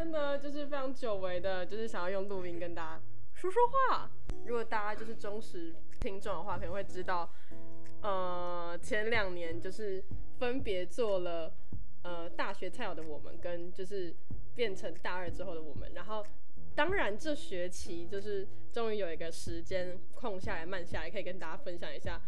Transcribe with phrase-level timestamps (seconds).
[0.00, 3.02] 天呢，就是非常久违的，就是想要用录音跟大家
[3.34, 4.10] 说说话。
[4.46, 7.30] 如果大家就是忠实听众的话，可能会知道，
[8.00, 10.02] 呃，前两年就是
[10.38, 11.52] 分别做了
[12.02, 14.14] 呃大学菜鸟的我们，跟就是
[14.54, 15.92] 变成大二之后的我们。
[15.92, 16.24] 然后，
[16.74, 22.18] 当然这学期就是终于有一个时间空下来、慢下来，可以跟大家分享一下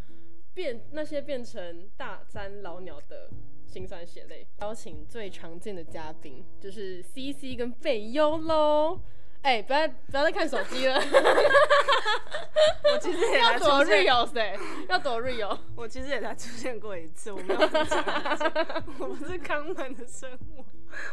[0.53, 3.31] 变那些变成大三老鸟的。
[3.73, 9.01] 心酸血泪，邀请最常见的嘉宾就是 C C 跟贝优喽。
[9.41, 11.01] 哎，不要不要再看手机了。
[12.93, 14.59] 我其实也要躲 real 噻，
[14.91, 15.59] 要躲 real。
[15.75, 17.61] 我其实也才出现过一次，我没有
[19.01, 20.63] 我不是康门的生物，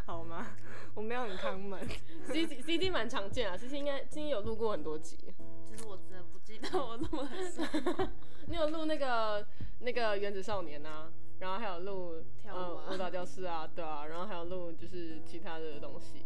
[0.06, 0.46] 好吗？
[0.94, 1.80] 我没有很康门。
[2.28, 5.18] C C C C 蛮常见啊，C C 应该今天有录过很多集。
[5.66, 8.12] 其实我真的不记得我录了什么。
[8.48, 9.48] 你有录那个
[9.80, 11.10] 那个原子少年啊？
[11.40, 16.26] 然后还有录呃舞蹈教室啊，对啊，然后还有录就是其他的东西。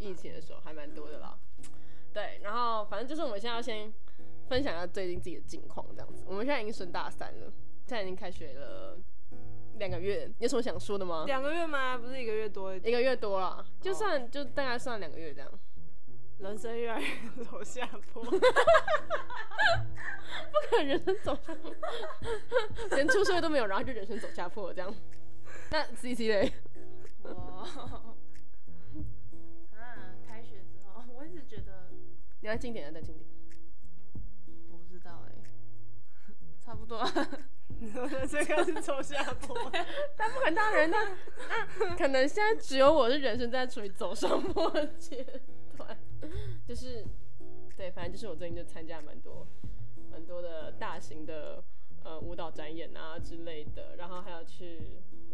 [0.00, 1.38] 疫情的时候还蛮多的啦。
[2.12, 3.92] 对，然后反正就是我们现在要先
[4.48, 6.24] 分享一下最近自己的近况这样子。
[6.26, 7.52] 我们现在已经升大三了，
[7.86, 8.98] 现在已经开学了
[9.78, 11.24] 两个月，有什么想说的吗？
[11.26, 11.96] 两个月吗？
[11.96, 12.74] 不是一个月多？
[12.74, 15.48] 一个月多了，就算就大概算两个月这样。
[16.38, 18.38] 人生越来越走下坡， 不
[20.68, 21.74] 可能人生走下坡，
[22.90, 24.94] 连出社会都没有，然后就人生走下坡这样。
[25.70, 26.52] 那 C C 嘞？
[27.22, 27.30] 我
[29.72, 31.90] 啊，开学之后，我一直觉得
[32.40, 33.26] 你要近点，再近点。
[34.70, 35.32] 我不知道哎，
[36.64, 37.02] 差不多。
[38.30, 39.56] 这个是走下坡，
[40.16, 41.16] 但不管他人，那
[41.80, 45.40] 那可能现在只有我是人生在处于走上坡的阶段。
[46.66, 47.04] 就是，
[47.76, 49.46] 对，反正就是我最近就参加蛮多，
[50.10, 51.62] 蛮多的大型的
[52.02, 54.80] 呃舞蹈展演啊之类的，然后还要去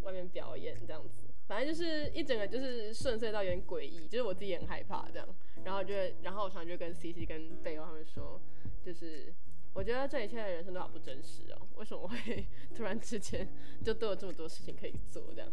[0.03, 5.29] 外面表演这样子，反正就是一整个就是顺遂到有点诡异，就是我自己也很害怕这样，
[5.65, 8.41] 然后就然后我常常就跟 C C 跟贝欧他们说，
[8.83, 9.33] 就是
[9.73, 13.49] 我觉得这一切的人生都好不真实哦，为什么会突然之间
[13.85, 15.53] 就都有这么多事情可以做这样？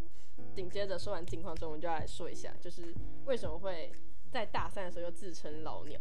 [0.55, 2.95] 紧接着说完近况之后，我们就要来说一下，就是
[3.25, 3.91] 为什么会。
[4.37, 5.99] 在大三的时候又自称老鸟，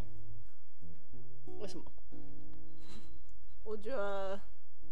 [1.58, 1.91] 为什么？
[3.64, 4.38] 我觉得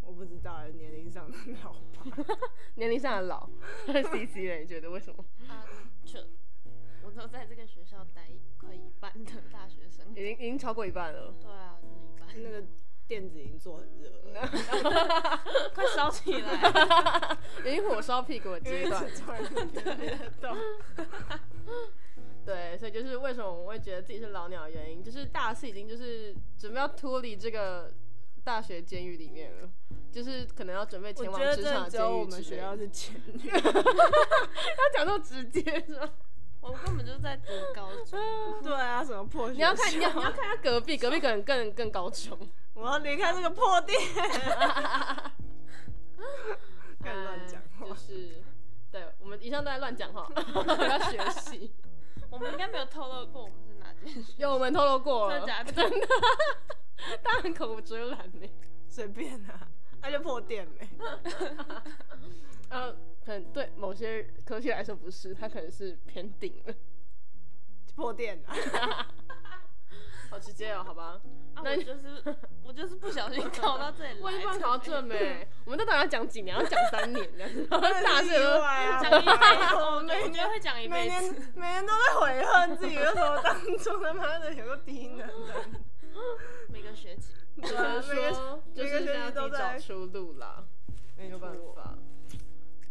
[0.00, 2.26] 我不知道，年龄上的老吧，
[2.76, 3.46] 年龄上的老。
[3.86, 5.22] C C 人，你觉得为什么？
[5.46, 5.62] 啊，
[6.06, 6.20] 就
[7.02, 11.34] 我都在这个学校待快一半的大学生，已经已经超过一半了。
[11.38, 12.42] 对啊，就是一半。
[12.42, 12.66] 那个
[13.06, 14.48] 垫子已经做很热了，
[15.74, 19.04] 快烧起来，已经火烧屁股的阶段。
[20.40, 20.54] 对，
[22.44, 27.92] 所以就是为什么我会觉得自己是老鸟的原因，就是大四已经就是准备要脱离这个
[28.42, 29.68] 大学监狱里面了，
[30.12, 33.62] 就是可能要准备前往职场监狱我们学校是监狱 要
[34.94, 36.10] 讲那么直接是吗？
[36.60, 38.18] 我根本就是在读高中。
[38.64, 39.50] 对啊，什么破？
[39.50, 42.38] 你要看，你要你要看他隔壁，隔壁可能更更高中。
[42.72, 44.00] 我要离开这个破店。
[47.00, 48.42] 乱讲话，就是
[48.90, 51.70] 对我们以上都在乱讲话，要学习。
[52.30, 55.72] 我们应该没有透露过我们是哪间学有我们透露过了，真的假的？
[55.72, 56.06] 真的，
[57.22, 58.48] 大家口无遮拦呢，
[58.88, 59.68] 随便啊，
[60.00, 60.88] 那就破店没。
[62.70, 62.92] 呃，
[63.24, 66.74] 可能对某些科技来说不是，它可能是偏顶了，
[67.94, 69.06] 破店啊。
[70.30, 71.20] 好直接哦，好吧。
[71.62, 72.22] 那就是
[72.64, 75.46] 我就是不小心 考到这里，我一般考到这没？
[75.64, 78.38] 我们都等要讲几年，要讲三年这样子， 大学
[79.00, 85.54] 讲一辈子，我每年会讲一辈子，每年都在悔恨自己为什么当初他妈的有个低能的。
[86.68, 90.64] 每个学期，只能说就是要自己找出路啦，
[91.16, 91.96] 没有办法。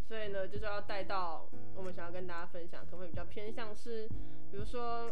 [0.08, 4.08] 所以呢，就是要带到我们想要跟大家分享，可能会比较偏向是，
[4.52, 5.10] 比如说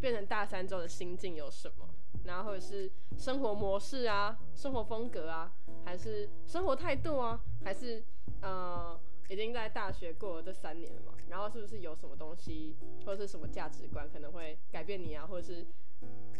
[0.00, 1.88] 变成大三之后的心境有什么。
[2.24, 5.52] 然后或者是生活模式啊，生活风格啊，
[5.84, 8.02] 还是生活态度啊，还是
[8.42, 8.98] 呃
[9.30, 11.14] 已经在大学过了这三年了嘛？
[11.28, 15.26] 然后是不是有什么东西或者是什么价值观可能会改变你啊？
[15.26, 15.66] 或者是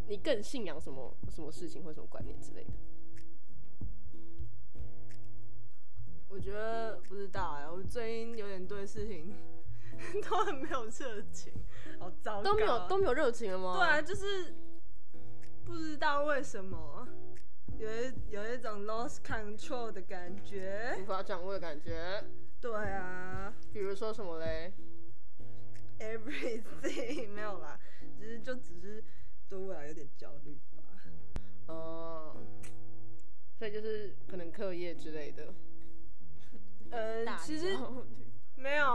[0.08, 2.70] 你更信仰什么什么事情或什么观念之类的？
[6.28, 9.32] 我觉得不知道哎，我最近有点对事情
[10.28, 11.52] 都很没有热情，
[11.98, 13.76] 好糟糕，都没有都没有热情了吗？
[13.76, 14.54] 对啊，就是。
[15.64, 17.06] 不知道为什么，
[17.76, 22.24] 有一有一种 lost control 的感觉，无法掌握的感觉。
[22.58, 24.72] 对啊，比如说什么嘞
[25.98, 27.78] ？Everything 没有啦，
[28.18, 29.04] 只是就只是
[29.46, 30.82] 对未来有点焦虑吧。
[31.66, 32.36] 哦，
[33.58, 35.52] 所以就是可能课业之类的。
[36.90, 37.76] 呃，其实
[38.58, 38.86] 没有，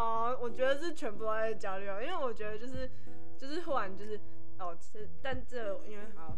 [0.42, 2.90] 我觉得是全部都在焦虑，因为我觉得就是
[3.38, 4.20] 就是忽然就是
[4.60, 6.38] 哦，这但这因为好，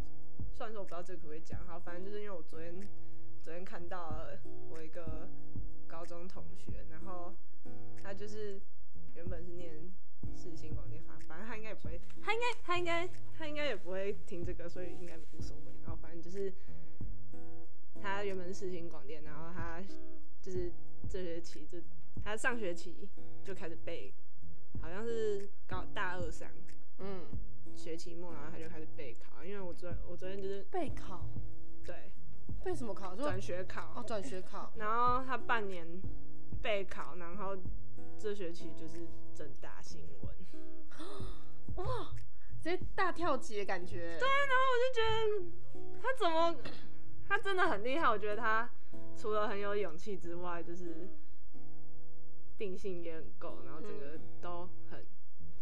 [0.53, 2.73] 虽然说我不知道这个可不可以讲，好，反正就是因为我昨天
[3.41, 4.39] 昨天看到了
[4.69, 5.27] 我一个
[5.87, 7.33] 高中同学，然后
[8.03, 8.61] 他就是
[9.15, 9.73] 原本是念
[10.35, 15.73] 世新广电法，反正他应该也不会，他应该他应该他应该也不会听这个，所以应该无所谓。
[15.81, 16.53] 然后反正就是
[18.01, 19.81] 他原本是世新广电，然后他
[20.41, 20.71] 就是
[21.09, 21.79] 这学期就
[22.23, 23.09] 他上学期
[23.43, 24.13] 就开始背，
[24.81, 26.49] 好像是高大二上
[26.99, 27.25] 嗯，
[27.75, 29.43] 学期末，然后他就开始备考。
[29.43, 31.29] 因为我昨我昨天就是备考，
[31.83, 32.11] 对
[32.63, 33.15] 备什么考？
[33.15, 34.73] 说转学考，哦，转学考。
[34.77, 35.85] 然后他半年
[36.61, 37.55] 备考，然后
[38.17, 40.35] 这学期就是正大新闻。
[41.75, 42.15] 哇，
[42.59, 44.17] 直接大跳级的感觉。
[44.17, 46.55] 对，然后我就觉得他怎么，
[47.27, 48.09] 他真的很厉害。
[48.09, 48.67] 我觉得他
[49.15, 51.07] 除了很有勇气之外，就是
[52.57, 55.05] 定性也很够，然后整个都很，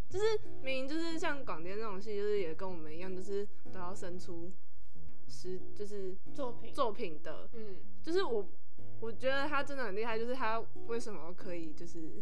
[0.10, 0.26] 就是
[0.62, 4.52] 明明就是像广电这种戏，就是也跟我们一样，就是都要生出
[5.28, 6.74] 诗，就是作品。
[6.74, 7.50] 作品的。
[7.54, 8.48] 嗯，就是我，
[9.00, 12.22] 我觉得他真的很厉害，就是他为什么可以就是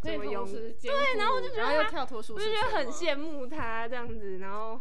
[0.00, 4.80] 可以这么勇同时对，然后我就觉得他跳脱舒我适圈吗就觉得很羡慕他这样子，然后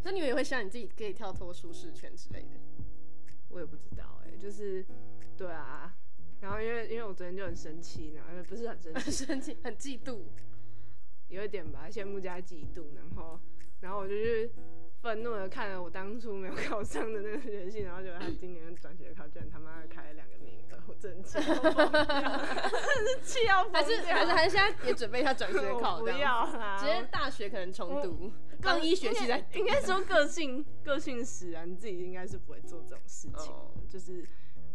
[0.00, 2.60] 所以你们也会想你自己可以跳脱舒适圈之类的？
[3.50, 4.84] 我也不知道哎、就是
[5.36, 5.94] 对啊，
[6.42, 10.18] 然后因为因为我昨天就很生气，然后不是很生很气， 生气，很嫉妒。
[11.28, 13.38] 有一点吧，羡慕加嫉妒，然后
[13.80, 14.50] 然后我就去
[15.00, 22.02] 愤怒的看了我当初没有考上的那个学系，然后觉得他今年转学考居然他妈的开了两个名额，我真的气到疯掉，
[22.42, 28.30] 真是气要疯还是掉还是还是现在也准备一下转学 考不要啦，直接大学可能重读，
[28.60, 34.22] 刚刚一学期在读应该说个性个性使然，你自己应该是不会做这种事情，哦就是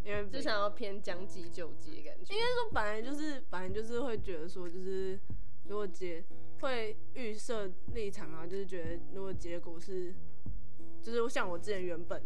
[0.08, 2.34] 因为就想要偏将计就计的感觉。
[2.34, 5.20] 应该说本来就是本来就是会觉得说，就是
[5.66, 6.24] 如果结
[6.62, 10.16] 会预设立场啊，就是觉得如果结果是，
[11.02, 12.24] 就是像我之前原本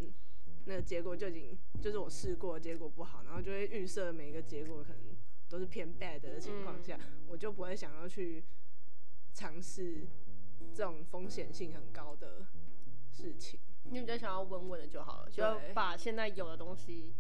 [0.65, 5.01] 那个结果就已经就是我试过结果不好，然后就会预设每一个结果可能
[5.49, 8.43] 都是偏 bad 的情况下，我就不会想要去
[9.33, 10.05] 尝试
[10.71, 12.45] 这种风险性很高的
[13.09, 13.59] 事情。
[13.85, 15.43] 你比较想要稳稳的就好了，就
[15.73, 17.11] 把现在有的东西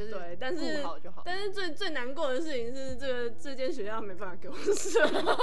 [0.00, 1.22] 就是对但是顾好就好。
[1.24, 5.36] 但是最最难过的事情是，这个这间学校没办法给我什么。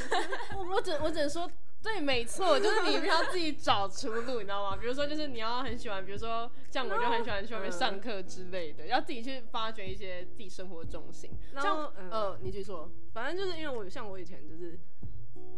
[0.56, 1.50] 我我只我只能说，
[1.82, 4.76] 对，没错，就是你要自己找出路，你知道吗？
[4.76, 11.30] 比如说，就是你要很喜欢，比如说像我就很喜欢去外面上课之类的，要自己去发掘一些自己生活的重心。
[11.52, 14.78] 然像后嗯呃，你继续说，反正就是因为我像我以前就是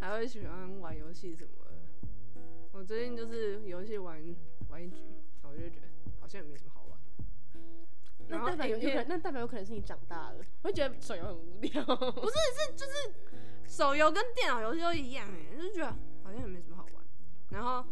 [0.01, 2.43] 还会喜欢玩游戏什么的，
[2.73, 4.21] 我最近就是游戏玩
[4.69, 4.97] 玩一局，
[5.43, 5.87] 然后我就觉得
[6.21, 6.80] 好像也没什么好
[8.31, 11.85] 那代表有可能，那代表有可能是你长大了，我会觉得手游很无聊。
[11.85, 12.93] 不是是就是
[13.67, 15.87] 手游跟电脑游戏都一样哎，就是觉得
[16.23, 17.05] 好像也没什么好玩。
[17.51, 17.85] 然后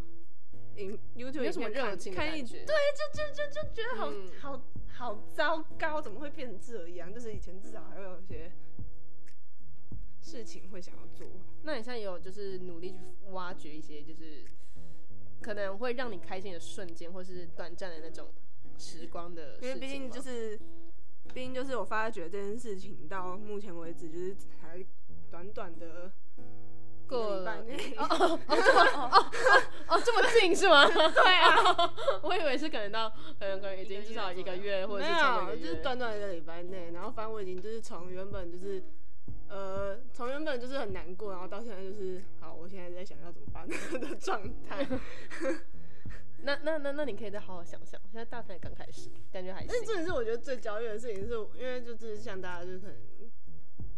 [0.77, 4.63] 影 YouTube 没有什么影片看热情的看一感觉对，就就就就觉得好、嗯好
[4.99, 7.13] 好糟糕，怎么会变成这样？
[7.13, 8.51] 就是以前至少还会有一些
[10.21, 11.27] 事情会想要做。
[11.63, 12.99] 那你现在有就是努力去
[13.31, 14.45] 挖掘一些，就是
[15.41, 18.29] 可能会让你开心的瞬间，或是短暂的那种
[18.79, 19.69] 时光的事情。
[19.69, 20.57] 因为毕竟就是，
[21.35, 24.85] 毕竟就是我发觉这件事情到目前为止就是才
[25.31, 26.11] 短短的
[27.05, 29.19] 一个礼拜内， 哦哦哦这么
[29.89, 30.87] 哦这么近是吗？
[30.87, 35.57] 对啊，我以为是可能到可能可能已经至少一个月，或者没是超过有。
[35.57, 38.83] 就是短短一个礼拜内，然后反正我已经就是从原本就是。
[39.51, 44.87] 呃，从原本就是很难过，然后到现在就是好，我现在在想要怎么办的状态。
[46.43, 49.87] 那那那那你可以再好好想想，现在大三刚开始，感觉还但是行。
[49.87, 52.97] 重点是，我觉得最焦虑的事情是，因为就是像大家就是可能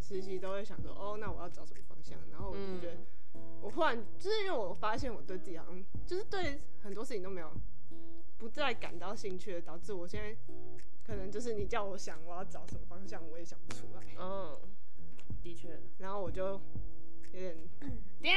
[0.00, 2.18] 实习都会想说，哦，那我要找什么方向？
[2.30, 2.96] 然后我就觉得，
[3.60, 7.52] 我忽然就是因为我发现我对自己好像就是对很多事情都没有
[8.38, 10.36] 不再感到兴趣了，导致我现在
[11.06, 14.02] 可能就是你叫我想我要找什么方向，我也想不出来。
[14.18, 14.58] 嗯，
[15.42, 16.60] 的确，然后我就
[17.32, 17.98] 有点嗯。
[18.20, 18.30] 喵。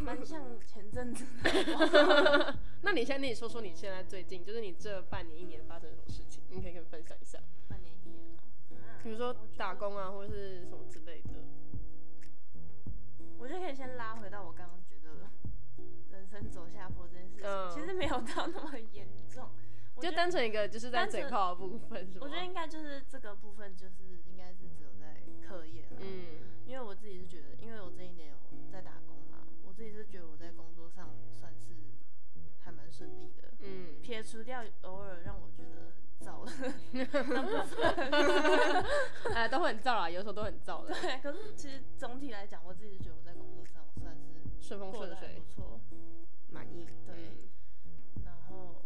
[0.00, 1.24] 蛮像前阵子
[2.82, 8.24] 那你现在你说说你现在最近，就是你这半年一年发生了什么事情，你可以跟我分享一下，半年一年，
[8.82, 11.30] 啊比如说打，工啊，或者是什么之类的。
[13.38, 15.30] 我觉得可以先拉回到我刚刚觉得
[16.10, 19.48] 人生走下坡这件事情，嗯其实没有到那么严重，
[20.00, 22.20] 就单纯一个就是在嘴炮的部分，是吗？
[22.22, 28.36] 我觉得应该就是这个部分，就是应该是只有在课业了，嗯因为我自己是觉得，因为我这一年有
[28.70, 31.74] 在打工嘛，我自己是觉得我在工作上算是
[32.60, 36.52] 还蛮顺利的，嗯撇除掉偶尔让我觉得很燥的
[37.04, 39.34] 的 部分。
[39.34, 45.80] 哎，都会很燥啦，有时候都很燥的，对，可是其实总体来讲，我自己是觉得我在工作上算是顺风顺水不，错。
[46.50, 46.86] 满意。
[47.04, 47.14] 对，
[47.84, 48.84] 嗯然后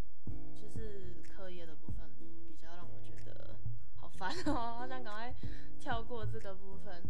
[0.54, 3.56] 就是课业的部分比较让我觉得
[3.96, 5.34] 好烦哦，好想赶快
[5.78, 7.02] 跳过这个部分。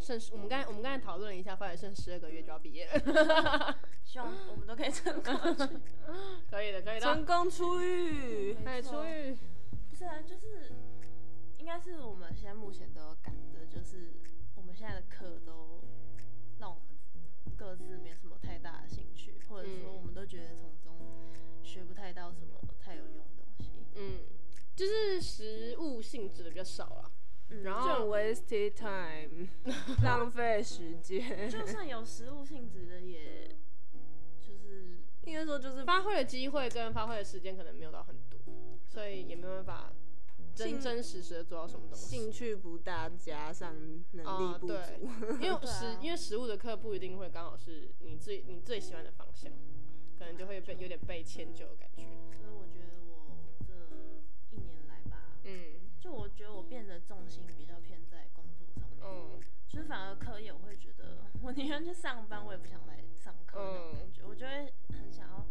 [0.00, 5.34] 剩我们刚才我们刚才讨论了一下，发现剩十二个月就要毕业了， 希望我们都可以成功。
[6.50, 7.24] 可以的，可以的成。
[7.24, 9.36] 功出狱，哎，出狱，
[9.90, 10.72] 不是啊，就是
[11.58, 14.12] 应该是我们现在目前都有感的，就是
[14.56, 15.84] 我们现在的课都
[16.58, 20.96] 让我们各自没什么太大的兴趣，或者说嗯我们都觉得从中
[21.62, 23.70] 学不太到什么太有用的东西。
[23.96, 24.20] 嗯，
[24.74, 27.10] 就是实物性质的比较少啊。
[27.50, 29.48] 嗯，然后 wasted time，
[30.02, 31.48] 浪费时间。
[31.50, 33.48] 就算有实物性质的，也
[34.40, 38.38] 就是应该说就是发挥的机会跟发挥的时间可能没有到很多，
[38.88, 39.92] 所以也没有办法
[40.54, 42.06] 真真实实的做到什么东西。
[42.06, 43.74] 兴趣不大，加上
[44.12, 44.74] 能力不足。
[44.74, 44.84] 啊
[45.20, 49.50] 对因为 对啊实、因为实物的课不一定会刚好是你最你最喜欢的方向，
[50.18, 52.02] 可能就会被有点被迁就的感觉。
[52.02, 52.66] 所以我觉得我
[56.10, 64.22] 就我觉得我变得重心比较偏在工作上面，嗯就是反而课业我会觉得我宁愿去上班，我也不想来上课那种感觉。
[64.26, 65.46] 我就会很想要，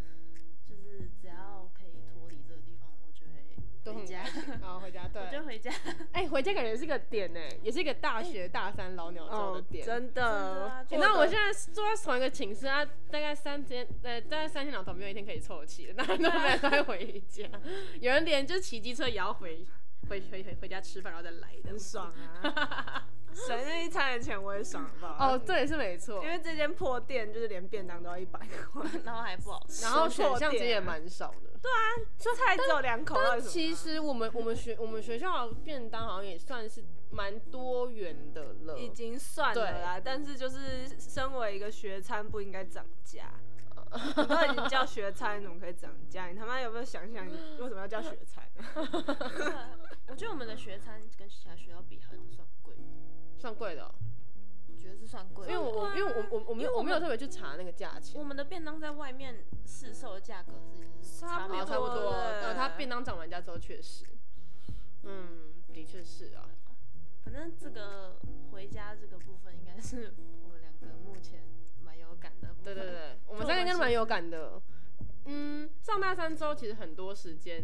[0.66, 4.25] 就是只要可以脱离这个地方，我就会回家，
[4.60, 5.72] 然后 回家对我，就回家。
[6.12, 9.86] 哎、回家感觉是个点呢，也是一个大学大三老鸟照的哦，点。
[9.86, 17.50] 真真的那我现在住在同一个寝室，啊，大概三天，呃，大概三天两头没有一天可以凑齐的，那都没有都会回家。
[18.01, 19.66] 有人连就是骑机车也要回
[20.08, 21.79] 回回回回家吃饭，然后再来的很。
[21.79, 22.12] 爽
[22.44, 23.08] 啊！
[23.32, 25.34] 省那一餐的钱我也爽，好不好？
[25.34, 26.24] 哦，，对，是没错。
[26.24, 28.39] 因为这间破店就是连便当都要一百
[28.72, 29.84] 块， 然后还不好吃。
[29.84, 31.58] 然后 选破项其实也蛮少的。
[31.62, 31.84] 对啊
[32.18, 38.77] 说菜只有两口，到底什么啊其实我们我们学我们学校便当好像也算是蛮多元的了。
[38.77, 43.32] 已经算了啦，但是就是身为一个学餐不应该涨价。
[43.91, 46.27] 你都已经叫学餐，怎么可以涨价？
[46.27, 48.44] 你他妈有没有想想，你为什么要叫学餐？
[50.29, 52.75] 我觉得我们的学餐跟其他学校比，好像算贵。
[53.39, 53.95] 算贵的哦、
[54.67, 58.19] 我觉得是算贵的，因为我我因为我我我没有我没有特别去查那个价钱。
[58.19, 60.53] 我们的便当在外面市售的价格
[61.01, 62.13] 是差不多，差不多。
[62.53, 64.05] 他便当涨完价之后，确实，
[65.03, 66.48] 嗯，的确是啊。
[67.24, 68.19] 反正这个
[68.51, 71.41] 回家这个部分，应该是我们两个目前
[71.83, 72.75] 蛮有感的部分。
[72.75, 74.62] 对对对，我们三个应该蛮有感的。
[75.31, 77.63] 嗯，上大三之后，其实很多时间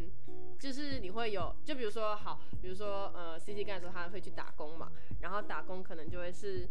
[0.59, 4.91] 就是你会有，就比如说好，比如说呃，C C 刚才说他会去打工嘛，
[5.21, 6.69] 然后打工可能就会是，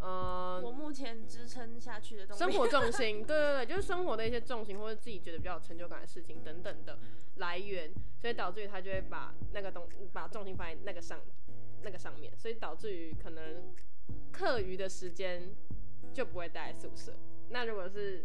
[0.00, 2.42] 呃，我目前支撑下去的东西。
[2.42, 6.98] 生活重心，对对对， 就是生活的一些重心，或者自己觉得比较有成就感的事情等等的
[7.36, 11.20] 来源，所以导致于他就会把那个东把重心放在那个上
[11.82, 13.72] 那个上面，所以导致于可能
[14.32, 15.54] 课余的时间
[16.12, 17.14] 就不会待在宿舍。
[17.50, 18.24] 那如果是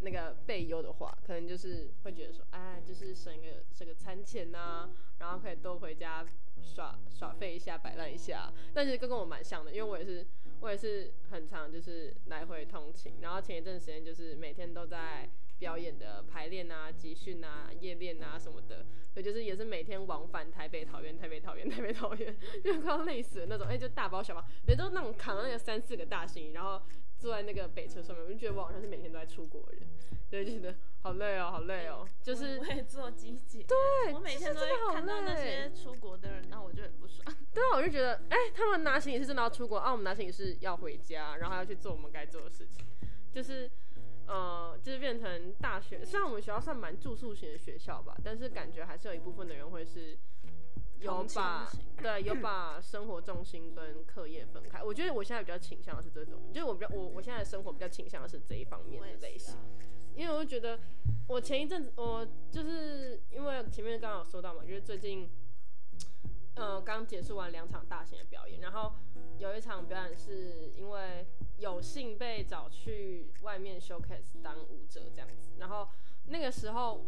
[0.00, 6.26] 那个备优的话，可能就是会觉得说，哎，就是省个省个餐钱呐、然后可以多回家
[6.62, 8.52] 耍耍废一下，摆烂一下。
[8.72, 10.26] 但是跟跟我蛮像的，因为我也是
[10.60, 23.66] 我也是很常就是来回通勤，然后前一阵时间就是每天都在表演的排练啊、集训啊、夜练啊什么的，所以就是也是每天往返台北、桃园、台北、桃园、 台北、桃园，就快要累死的那种。
[23.66, 26.82] 哎、就大包小包，也都那种扛那个三四个大行李，然后
[27.18, 29.88] 坐在那个北车上面，我就觉得我好像是每天都在出国的人，
[30.30, 37.24] 对，就觉得好累哦，好累哦，就是我也做机姐，对我每天都会看到那些出国的人，然后我就很不爽。
[37.54, 42.84] 对啊，我就觉得，哎、他们拿行李是真的要出国，啊，我们拿行李是要回家，然后还要去做我们该做的事情，
[43.32, 43.70] 就是，
[44.26, 50.18] 呃，就是变成大学，虽然我们学校算蛮住宿型的学校吧，但是感觉还是有一部分的人会是
[51.04, 51.70] 有把
[52.02, 54.82] 对有 把生活重心跟课业分开。
[54.82, 59.54] 我觉得我现在比较倾向的是这种，就是我比较我我现在的生活比较倾向的是这一方面的类型。
[59.54, 59.60] 啊，
[60.14, 60.78] 因为我就觉得，
[61.28, 65.28] 我前一阵子我就是因为前面刚刚有说到嘛，就是最近，
[66.54, 68.92] 呃，刚结束完两场大型的表演，然后
[69.38, 71.26] 有一场表演是因为
[71.58, 75.88] 有幸被找去外面 showcase 当舞者这样子，然后
[76.26, 77.04] 那个时候，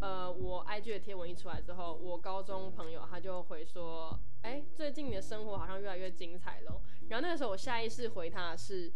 [0.00, 6.80] 呃，我 IG 的贴文一出来之后，我高中朋友他就回说，哎、最近你的生活好像越来越精彩了。
[7.08, 8.92] 然后那个时候我下意识回他的是，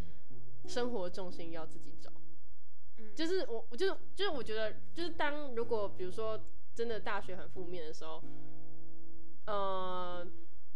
[0.67, 2.11] 生活重心要自己找。
[2.99, 6.41] 嗯就是我，我就是就是我觉得，就是当如果比如说
[6.75, 8.23] 真的大学很负面的时候，
[9.47, 10.27] 呃，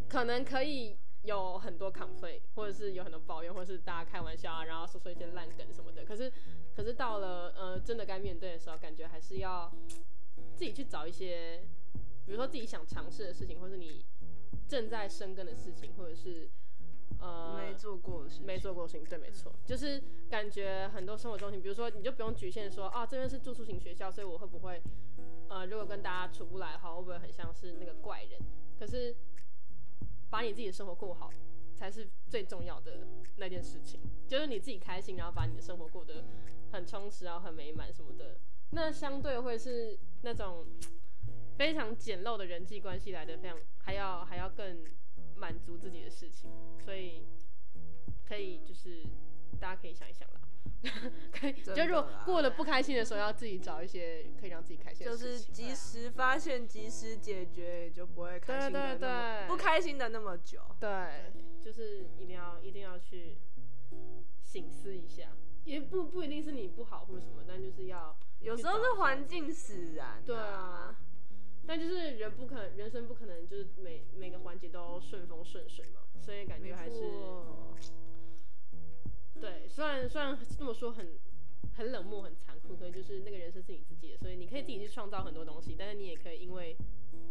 [0.08, 6.04] 可能可以有很多 complain，或者是有很多抱怨，或者是大家开玩笑啊，然后说说一些烂梗什么的。
[6.04, 6.32] 可是，
[6.74, 9.70] 可是到了呃真的该面对的时候，感觉还是要
[10.56, 11.62] 自己去找一些
[12.24, 14.04] 比如说自己想尝试的事情，或是你
[14.68, 16.48] 正在生根的事情，或者是
[17.18, 24.80] 呃没做过的事情，没做过的事情，对，没错，就是感觉很多生活中心，比如说你就不用局限说啊，这边是住宿型学校，所以我会不会
[25.48, 28.40] 呃，如果跟大家处不来的话，会不会很像是那个怪人？
[28.78, 29.14] 可是
[30.30, 31.28] 把你自己的生活过好，
[31.80, 33.06] 才是最重要的
[33.37, 36.22] 那件事情，就是你自己开心，然后把你的生活过得
[36.72, 38.37] 很充实，然后很美满什么的，
[38.72, 40.66] 那相对会是那种
[41.56, 44.84] 非常简陋的人际关系来的，非常还要还要更
[45.37, 46.50] 满足自己的事情，
[46.84, 47.25] 所以
[48.28, 49.06] 可以就是
[49.58, 50.37] 大家可以想一想啦。
[51.32, 55.52] 可以，就如果过得不开心的时候，要自己找一些可以让自己开心的事情就是。
[55.52, 60.60] 及时发现，及时解决，也就不会开心的那么对不开心的那么久。
[60.78, 60.88] 对，
[61.62, 63.36] 就是一定要一定要去
[64.42, 65.32] 醒思一下，
[65.64, 70.96] 也不不一定是你不好或者什么，但就是要有时候是环境使然、对啊，
[71.66, 77.00] 但就是人不可能，人生不可能就是每每个环节都顺风顺水嘛，所以感觉还是。
[79.40, 81.18] 对，虽然虽然这么说很
[81.74, 86.76] 很冷漠很残酷，可是就是那个人生是你自己的，所以你可以自己去创造很多东西，但是你也可以因为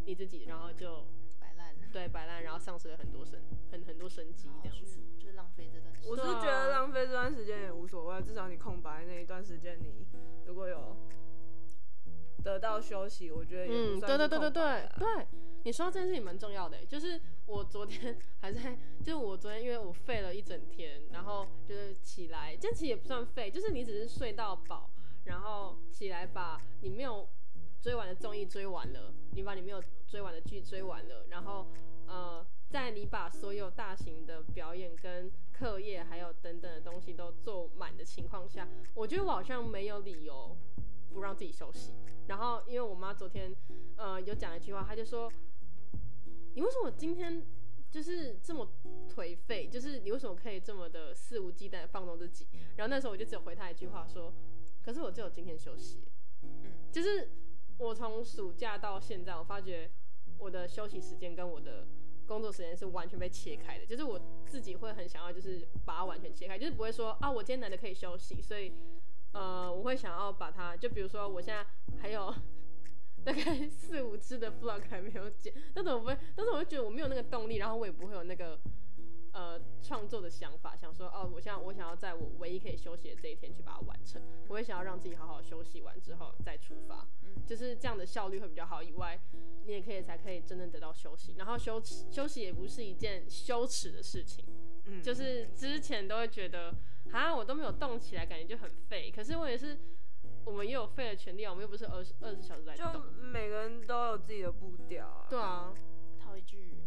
[0.05, 1.05] 你自己，然后就
[1.91, 3.39] 对摆烂，然后丧失了很多生
[3.71, 4.99] 很很多生机然后去这样子。
[5.19, 6.09] 就是浪费这段时间。
[6.09, 10.05] 我是觉得浪费这段时间也无所谓，至少你空白那一段时间，你
[10.45, 10.95] 如果有
[12.43, 15.27] 得到休息，我觉得也不嗯，算是对对对对对
[15.63, 24.89] 你说到这件事情蛮重要的欸，就是我昨天 还在，就是我昨天因为我废了一整天，然后就是起来，这其实也不算废，就是你只是睡到饱，
[25.25, 27.27] 然后起来把你没有
[27.81, 31.67] 追完的综艺追完了，你把你没有追完的剧追完了，然后
[32.07, 40.55] 呃，在你把所有大型的表演跟课业还有等等的东西都做满的情况下，我觉得我好像没有理由
[41.13, 41.93] 不让自己休息。
[42.27, 43.55] 然后因为我妈昨天
[43.95, 45.31] 呃有讲一句话，她就说
[46.53, 47.43] ：“你为什么今天
[47.89, 48.67] 就是这么
[49.09, 49.67] 颓废？
[49.67, 54.33] 就是你为什么可以这么的肆无忌惮放纵自己？”然后那时候我就只有回她一句话说
[54.83, 55.99] ：“可是我只有今天休息。”
[56.43, 56.49] 嗯，
[56.91, 57.29] 就是
[57.79, 59.89] 我从暑假到现在，我发觉
[60.37, 61.87] 我的休息时间跟我的
[62.27, 63.85] 工作时间是完全被切开的。
[63.85, 68.73] 就是我自己会很想要，就是把它完全切开，就是不会说啊，我今天难得可以休息，所以
[69.31, 71.65] 呃，我会想要把它，就比如说我现在
[72.01, 72.33] 还有
[73.23, 78.59] 大概四五支的 vlog 还没有剪，但是我不会，但是我会觉得我没有那个动力，然后我也不会有那个
[79.89, 88.83] 创作的想法，想说哦，我现在我想要在我唯一可以休息的这一天去把它完成，我也想要让自己好好休息完之后再出发，嗯就是这样的效率会比较好。
[88.83, 89.19] 以外，
[89.65, 94.45] 你也可以才可以真正得到休息，然后休休息也不是一件羞耻的事情。
[94.85, 96.71] 嗯，就是之前都会觉得，
[97.11, 99.11] 啊，我都没有动起来，感觉就很废。
[99.11, 99.75] 可是我也是，
[100.45, 102.83] 我们也有废的权利啊，我们又不是二十二十小时在就。
[103.33, 105.25] 每个人都有自己的步调啊。
[105.27, 105.73] 对啊，
[106.19, 106.78] 套一句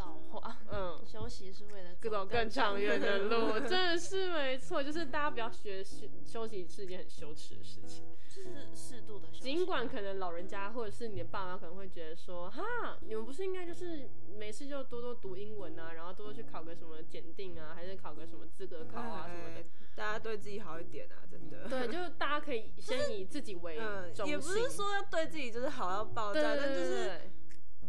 [0.00, 4.82] 老话，嗯，休息是为了各种更长远的路， 真的是没错。
[4.82, 8.04] 就是大家不要学休休息是一件很羞耻的事情。
[8.30, 9.40] 就是适度的休息。
[9.42, 14.08] 尽管可能老人家或者是你的爸妈可能会觉得说，哈，你们不是应该就是
[14.38, 19.64] 没事就多多读英文啊，然后多多去考个什么检定啊，还是考个什么资格考啊什么的哎。
[19.96, 21.68] 大家对自己好一点啊，真的。
[21.68, 27.30] 对， 就是大家可以先以自己为嗯，中心，也不是说要对自己就是好到爆炸，但就是对对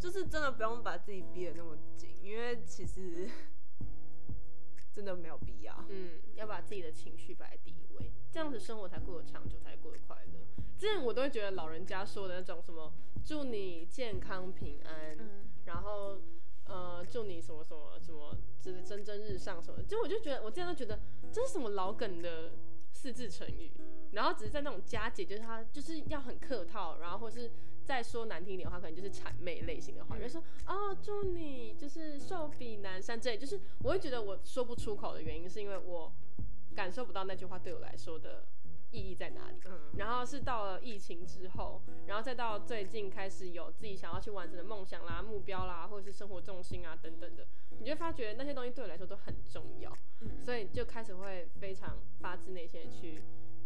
[0.02, 3.30] 就是真的不用把自己逼得那么紧，因为其实
[4.92, 5.86] 真的没有必要。
[5.90, 10.40] 嗯，要把自己的情绪摆在第一位，这样子生活才过得长久，才过得快乐。
[10.80, 12.92] 之前我都会觉得老人家说的那种什么
[13.24, 16.20] “祝你健康平安”，嗯，然后
[16.66, 21.00] 呃祝你什么什么什么就是蒸蒸日上什么的，就我就觉得我之前都觉得
[21.32, 22.54] 这是什么老梗的
[22.92, 23.72] 四字成语，
[24.14, 27.52] 然后只是在那种加解，就是他就是要很客套，然后或是
[27.92, 30.22] 再说难听一点的话，可能就是谄媚类型的话，嗯。
[30.22, 36.10] 就说哦祝你就是寿比南山之类，就是我会觉得我说不出口的原因，是因为我
[36.74, 38.46] 感受不到那句话对我来说的
[38.92, 39.60] 意义在哪里。
[39.66, 47.46] 嗯，然后是到了疫情之后，然后再到最近开始有自己想要去完成的梦想啦、目标啦，或者是生活重心啊等等的，
[47.78, 50.40] 你就发觉那些东西对我来说都很重要，嗯。
[50.40, 53.22] 所以就开始会非常发自内心的去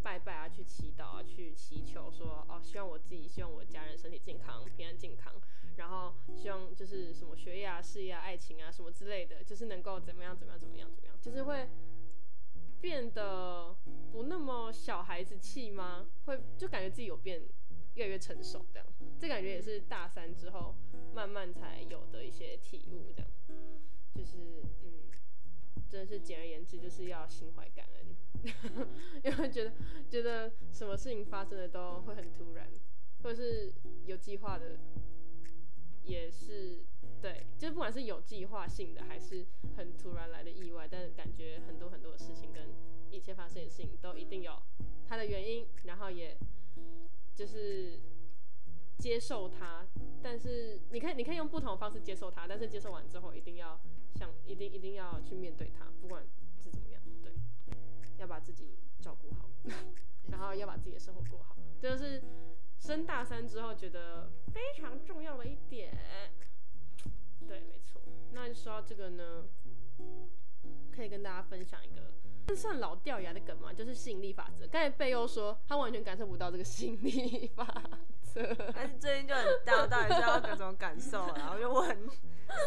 [0.06, 5.34] 拜拜啊、去祈祷啊、去祈求说哦，希望我自己、希望我家人身体健康、平安健康，
[5.78, 11.68] 然后希望就是什么学业啊、事业啊、爱情啊什么之类的，就是能够怎么样、怎么样、怎么样、怎么样，就是会。
[12.82, 13.76] 变得
[14.12, 16.06] 不那么小孩子气吗？
[16.26, 17.42] 会就感觉自己有变
[17.96, 18.86] 越来越成熟，这样，
[19.18, 20.76] 这感觉也是大三之后
[21.12, 23.32] 慢慢才有的一些体悟，这样，
[24.14, 24.38] 就是
[24.84, 25.10] 嗯，
[25.90, 28.16] 真的是简而言之，就是要心怀感恩，
[29.24, 29.72] 因为觉得
[30.10, 32.68] 觉得什么事情发生的都会很突然，
[33.24, 33.74] 或者是
[34.06, 34.78] 有计划的，
[36.04, 36.84] 也是
[37.22, 42.68] 对，就是不管是有计划性的，还是很突然来的意外，但感觉很多很多的事情跟
[43.12, 44.52] 一切发生的事情都一定有
[45.08, 46.38] 它的原因，然后也
[47.36, 48.00] 就是
[48.98, 49.86] 接受它。
[50.22, 53.80] 但是你可以你可以用不同的方式接受它，但是接受完之后一定要
[54.16, 56.24] 想一定一定要去面对它，不管
[56.60, 57.32] 是怎么样，对，
[58.18, 59.50] 要把自己照顾好，
[60.32, 62.24] 然后要把自己的生活过好，这就是
[62.80, 65.96] 升大三之后觉得非常重要的一点。
[67.48, 68.02] 对，没错。
[68.32, 69.46] 那说到这个呢，
[70.92, 72.12] 可以跟大家分享一个，
[72.48, 73.72] 这算老掉牙的梗吗？
[73.72, 74.68] 就是吸引力法则。
[74.68, 77.64] 刚才贝优说他完全感受不到这个吸引力法
[78.36, 81.98] 则， 但是最近就很大，到底是要各种感受，然后就问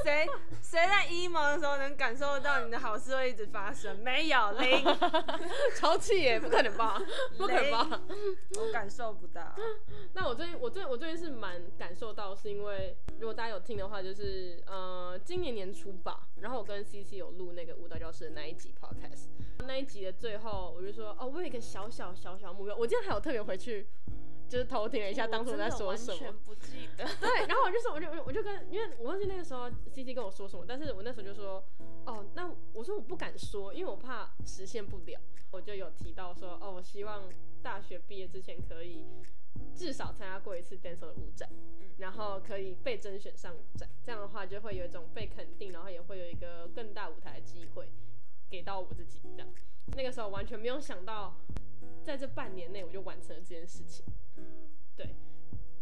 [0.03, 0.27] 谁
[0.61, 3.97] 谁在 emo 的时候能感受到你的好事会一直发生？
[4.01, 4.85] 没有零，
[5.77, 6.39] 超气耶！
[6.41, 7.01] 不可能吧？
[7.39, 8.01] 不可能吧？
[8.59, 9.55] 我感受不到。
[10.15, 19.29] 那我最近我最我最近是蛮感受到，是因为如果大家有听的话，就是呃今年年初吧，然后我跟 CC 有录那个舞蹈教室的那一集 podcast，
[19.67, 23.87] 那一集的最后我就说哦，我有一个小小小小目标，我今天还有特别回去
[24.49, 26.33] 就是偷听了一下当初我在说什么。
[26.45, 27.05] 不记得。
[27.21, 31.65] 对，然后我就说，我就我就跟，因为我忘记那个时候 C C 跟我说什么，但是我那时候就说，
[32.07, 35.21] 哦，那我说我不敢说，因为我怕实现不了。
[35.51, 37.23] 我就有提到说，哦，我希望
[37.63, 39.07] 大学毕业之前可以
[39.75, 41.49] 至少参加过一次 Dancer 的舞展，
[41.97, 47.89] 然后可以被甄选上舞展，这样的话就会有一种被肯定，然后也会有一个更大舞台的机会
[48.51, 49.21] 给到我自己。
[49.35, 49.49] 这样，
[49.97, 51.35] 那个时候完全没有想到，
[52.05, 54.05] 在这半年内我就完成了这件事情。
[54.97, 55.15] 对，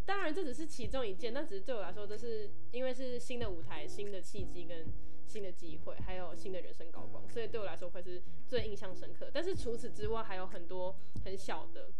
[0.04, 4.86] 当然这只是其中一件，那只是对我来说，这是因为是新的舞台、新的契机跟
[5.26, 9.30] 新的机会，还有新的人生高光，所以对我来说会是最印象深刻。
[9.32, 11.90] 但是除此之外，还有很多很小的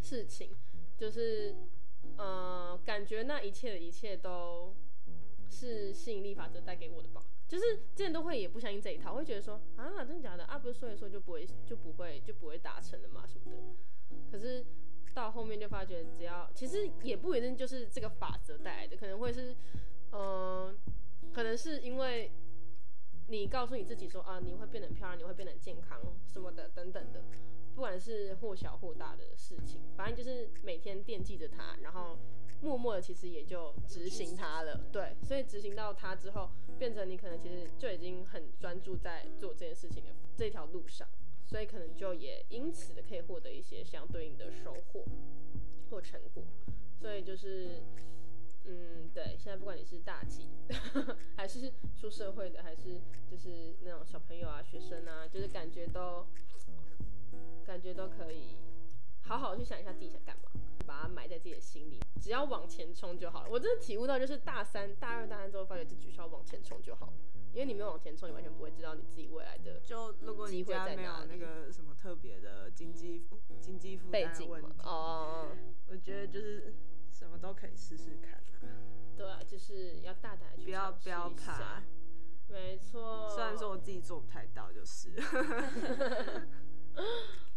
[0.00, 0.50] 事情，
[0.96, 1.54] 就是
[2.16, 4.74] 呃，感觉那一切的一切都
[5.50, 7.24] 是吸引力法则带给我的吧。
[7.48, 10.58] 就是之前都会也不相信这一套，会觉得说啊，真的假的啊？
[10.58, 13.58] 不是说一说就不会就不会就不会达成了嘛什么的。
[14.30, 14.64] 可是
[15.14, 19.56] 到后面就发觉，只要其实也不一定就是这个法则带来的，可能会是，
[20.12, 20.76] 嗯、
[21.32, 22.30] 可能是因为
[23.28, 27.24] 你告诉你自己说啊，你会变得漂亮，你会变得健康什么的等等的，
[27.78, 32.18] 不管是或小或大的事情，反正就是每天惦记着它，然后
[32.60, 41.08] 默默的其实也就执行它了，对，所以执行到它之后，变成你可能其实就已经很专注在做这件事情的这条路上。
[41.46, 45.04] 所以可能就也因此的可以获得一些相对应的收获
[45.88, 46.42] 或成果。
[47.00, 47.80] 所以就是，
[48.64, 50.48] 嗯，对，现在不管你是大几，
[51.38, 56.26] 还是出社会的，还是就是那种小朋友啊、学生啊，就是感觉都
[57.78, 58.56] 感觉都可以
[59.22, 60.50] 好好去想一下自己想干嘛，
[60.84, 63.48] 把它埋在自己的心里，只要往前冲就好了。
[63.48, 67.12] 我真的体悟到，就是大三、大二、大三之后，发觉就只需要往前冲就好了。
[67.52, 74.82] 因为你没有往前冲，你完全不会知道你自己未来的就如果你家没有那个什么特别的经济负经济负背景嘛担问题，。
[74.82, 75.46] 哦，
[75.86, 76.74] 我觉得就是
[77.12, 78.74] 什么都可以试试看啊，
[79.16, 81.80] 对啊，就是要大胆的去不要不要怕。
[82.48, 83.30] 没错。
[83.30, 85.12] 虽然说我自己做不太到，就是。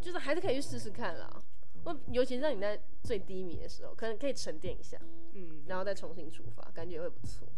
[0.00, 1.42] 就是还是可以去试试看啦。
[1.84, 4.98] 我尤其是在你在最低迷的时候，可能可以沉淀一下，
[5.32, 7.48] 嗯，然后再重新出发，感觉会不错。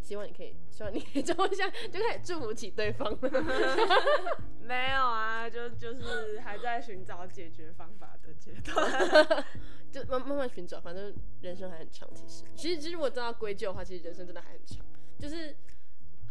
[0.00, 3.18] 希望你可以，希望你可以这么想，就开始祝福起对方了。
[4.60, 9.44] 没有啊，就就是还在寻找解决方法的阶段。
[9.92, 12.08] 就慢慢慢寻找，反正人生还很长。
[12.14, 14.84] 其实，其实其实我真的要归咎的话，其实人生真的还很长。
[15.18, 15.54] 就是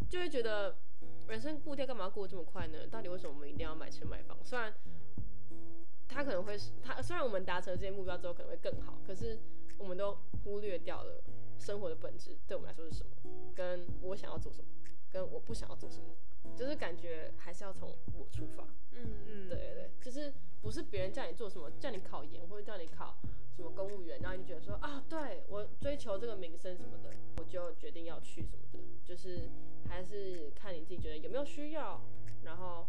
[0.09, 0.75] 就会觉得
[1.31, 2.85] 人生步调干嘛过这么快呢？
[2.91, 4.37] 到底为什么我们一定要买车买房？
[4.43, 4.73] 虽然
[6.09, 9.39] 他可能会他，虽然我们达成这些目标之后可能会更好，可是
[9.77, 11.23] 我们都忽略掉了
[11.57, 13.11] 生活的本质对我们来说是什么，
[13.55, 14.67] 跟我想要做什么，
[15.11, 16.15] 跟我不想要做什么，
[16.55, 18.63] 就是感觉还是要从我出发。
[18.93, 23.17] 嗯，嗯，对对对，就是不是别人叫你做什么，叫你考研或者叫你考
[23.55, 29.49] 什么公务员，然后你就觉得说啊，对我追求这个名声什么的，我就决定要去什么的，就是
[29.87, 32.01] 还是看你自己觉得有没有需要，
[32.43, 32.87] 然后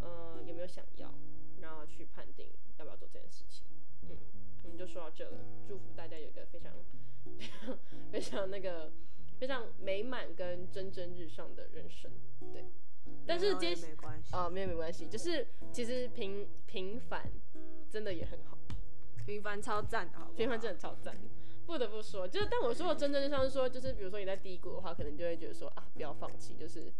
[0.00, 1.12] 呃有没有想要，
[1.60, 3.66] 然后去判定要不要做这件事情。
[4.02, 4.16] 嗯，
[4.64, 6.72] 我们就说到这了，祝福大家有一个非常
[7.30, 7.78] 非 常
[8.10, 8.90] 非常那个
[9.38, 12.10] 非常美满跟蒸蒸日上的人生。
[12.52, 12.64] 对，
[13.26, 17.30] 但是接没有也没关系，哦，没有没关系，就是其实平平凡
[17.90, 18.58] 真的也很好，
[19.24, 20.32] 平凡超赞的，好好？
[20.32, 21.16] 平凡真的超赞。
[21.66, 26.92] 不得不说，就是但我说的真正上是说，就是比如说你在低谷的话，可能就会觉得说啊，不要放弃，就是、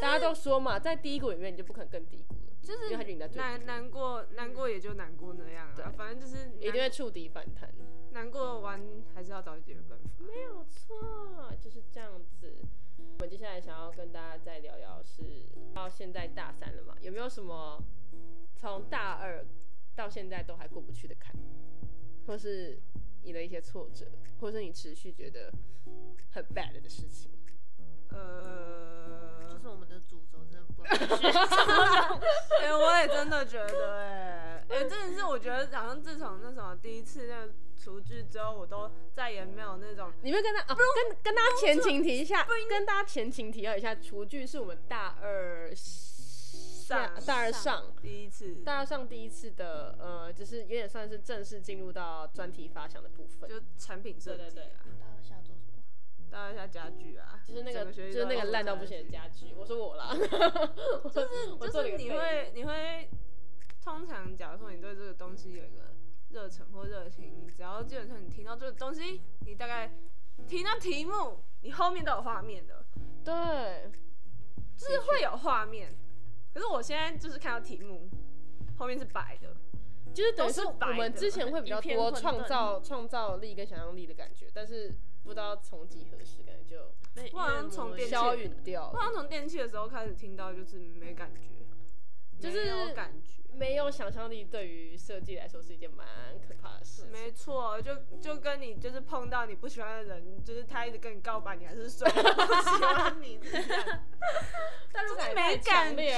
[0.00, 7.74] 大家都说嘛，在低谷里面你就不可能更低谷了，就是因你难难过难过也就难过那样对啊，反正就是一定会触底反弹。
[8.12, 8.80] 难过完
[9.14, 10.04] 还是要找解决办法。
[10.18, 12.54] 没有错，就是这样子。
[12.98, 15.22] 我们接下来想要跟大家再聊聊是，
[15.74, 17.82] 到现在大三了嘛，有没有什么
[18.56, 19.44] 从大二
[19.94, 21.34] 到现在都还过不去的坎，
[22.26, 22.78] 或是
[23.22, 24.06] 你的一些挫折，
[24.40, 25.52] 或是你持续觉得
[26.30, 27.30] 很 bad 的事情？
[28.10, 31.28] 呃就，是我们的主轴真的不能学。
[32.60, 55.82] 哎、我也真的觉得、哎，哎，真的是，我觉得好像自从那什么第一次那个厨具之后，我都再也没有那种，你们跟他啊，跟跟大家前情提一下，跟大家前情提要一下，厨具是我们大二下上大二上第一次大二上第一次的呃，就是有点算是正式进入到专题发想的部分，就产品设计、啊，对对对大二下做什么？
[56.30, 60.28] 大二下家具啊，就是那个就是那个烂到不行的家家具，我说我啦，就是
[61.72, 63.08] 就是你会你会
[63.82, 65.94] 通常假如说你对这个东西有一个
[66.32, 69.90] 热忱或热情，你只要基本上你听到这个东西，你大概
[70.48, 72.84] 听到题目，你后面都有画面的，
[73.22, 73.90] 对，
[74.76, 75.94] 就是会有画面。
[76.54, 78.08] 可是我现在就是看到题目，
[78.78, 79.54] 后面是白的，
[80.12, 91.61] 就是等于是都是白的我们之前会比较多创造创造力跟想象力的感觉，但是不知道从几何时，感觉就被我好像从消陨掉了，我好像从电器的时候开始听到，就是没感觉，
[92.42, 93.28] 就是没有感觉。
[93.54, 96.06] 没有想象力，对于设计来说是一件蛮
[96.48, 97.12] 可怕的事情。
[97.12, 104.02] 没错，就就跟你就是碰到你不喜欢的人，就是他一直跟你告白，你还是说我不喜欢你是这样。
[104.90, 106.12] 但 是就是没感觉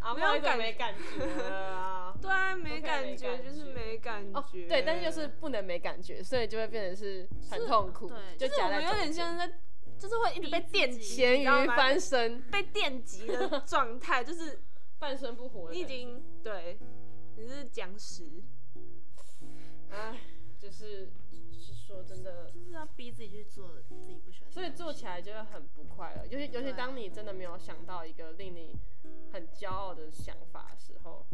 [0.00, 2.12] 啊，没有没感没感觉啊。
[2.20, 4.36] 对啊，没没感觉感就是觉没感觉。
[4.36, 9.46] 哦，对，但是就是不能没感觉，所以就会变成是很痛苦，对就是夹在我们有点像在，
[9.96, 14.60] 就是会一直被电击，咸鱼翻身，被电击的 状态，就是
[14.98, 15.86] 半生不活的你已。
[15.86, 16.78] 经对，
[17.36, 18.42] 你是僵尸。
[19.90, 20.20] 哎，
[20.58, 21.10] 就是
[21.52, 24.52] 是说真的，就是要逼自己去做自己不喜欢。
[24.52, 26.26] 所以做起来就会很不快乐。
[26.26, 28.76] 尤其尤其当你真的没有想到一个令你
[29.32, 31.26] 很骄傲的想法的时候，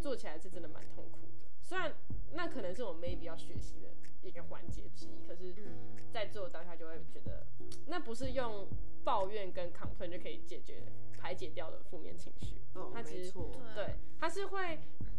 [0.00, 1.47] 做起来是真的蛮痛苦的。
[1.68, 1.92] 虽然
[2.32, 3.88] 那可能是我 maybe 要学习的
[4.22, 7.46] 一个环节之一，可是嗯，在做当下就会觉得，
[7.88, 8.66] 那不是用
[9.04, 10.82] 抱怨跟 complain 就可以解决
[11.18, 12.56] 排解掉的负面情绪。
[12.72, 13.30] 哦它其实
[13.74, 14.78] 对，它是会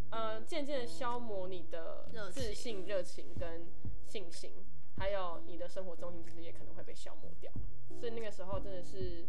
[0.09, 3.67] 呃渐渐的消磨你的自信、热情跟
[4.07, 4.51] 信心，
[4.97, 7.51] 还有你的生活重心，其实也可能会被消磨掉。
[7.99, 9.23] 所以那个时候真的是，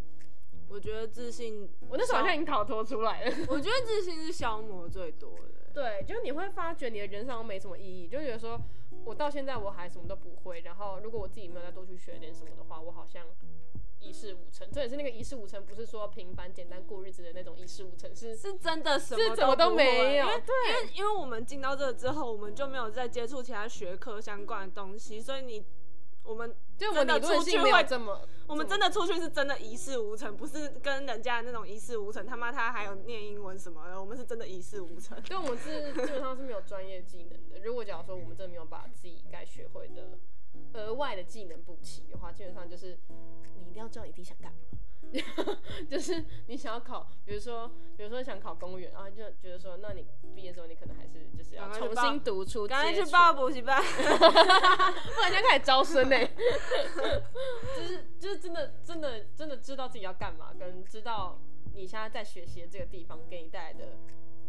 [0.70, 3.36] 我觉得自信，我那时候好像已经逃脱出来了。
[3.50, 5.72] 我觉得自信是消磨最多的。
[5.74, 8.60] 对，就是你会发觉你的人生没什么意义，就觉得说
[9.04, 13.24] 我到现在我还什么都不会，然后如果我自己没有再多去学点什么的话，我好像
[14.00, 14.66] 一事无成。
[14.72, 25.64] 这也是那个一事无成，不是说平凡简单过日子的那种一事无成，是是真的什么是怎么都没有因为对因为因为我们进到这之后，我们就没有再接触其他学科相关的东西，所以你
[26.30, 32.24] 我们就我们真的理论性没有出去会怎么，我们真的出去是真的一事无成，不是跟人家那种一事无成。
[32.24, 35.20] 他妈他还有念英文什么的，我们是真的一事无成。
[35.22, 37.58] 对，我们是基本上是没有专业技能的。
[37.64, 40.16] 如果假如说我们真的没有把自己该学会的
[40.74, 42.98] 额外的技能补齐的话，基本上就是
[43.56, 44.58] 你一定要知道你自己想干嘛。
[45.90, 53.82] 就是你想要考，比如说，比如说想考公务员，然后就觉得说，那你毕业之后你可能还是就是要重新读出，赶快去报补习班。
[53.82, 56.16] 不然就开始招生呢、
[57.76, 61.40] 就是就是真的真的真的知道自己要干嘛，跟知道
[61.74, 63.96] 你现在在学习的这个地方给你带来的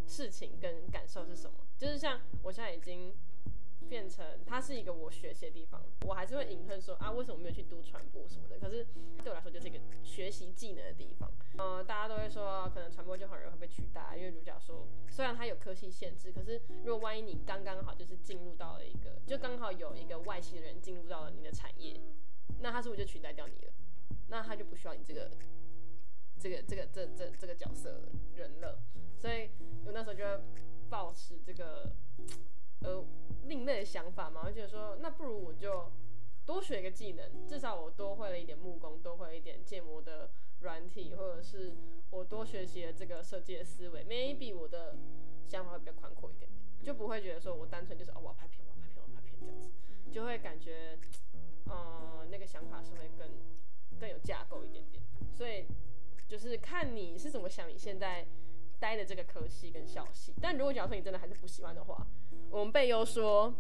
[0.05, 1.57] 事情跟感受是什么。
[1.75, 3.11] 就是像我现在已经
[3.89, 8.57] 变成它是一个我学习的地方，我还是会隐恨说啊，为什么没有去读传播什么的？
[8.59, 8.85] 可是
[9.23, 11.31] 对我来说就是一个学习技能的地方。
[11.57, 21.99] 呃，大家都会说可能传播就很容易会被取代，因为如假说虽然它有科系限制，可是如果万一你刚刚好就是进入到了一个，就刚好有一个外系的人进入到了你的产业，
[22.59, 23.73] 那他是不是就取代掉你了？
[24.29, 25.29] 那他就不需要你这个
[26.39, 28.03] 这个这个这这这个角色
[28.35, 28.81] 人了。
[29.17, 29.49] 所以
[29.85, 30.39] 我那时候就会
[30.89, 31.93] 抱持这个
[32.81, 33.03] 呃
[33.45, 35.91] 另类的想法嘛，我就觉得说，那不如我就
[36.45, 41.73] 多学一个技能，至少我多会了一点木工，多会了一点建模的软体，或者是
[42.09, 44.95] 我多学习了这个设计的思维，maybe 我的
[45.47, 49.69] 想法会比较宽阔一点点，就不会觉得说我单纯就是哦我要拍片，我要拍片，我要拍片这样子，
[50.11, 50.97] 就会感觉，
[51.65, 53.27] 呃，那个想法是会更
[53.99, 55.65] 更有架构一点点，所以
[56.27, 58.25] 就是看你是怎么想你现在
[58.79, 62.07] 待的这个科系跟校系，但如果假如说你真的还是不喜欢的话，
[62.51, 63.53] 我们贝优说，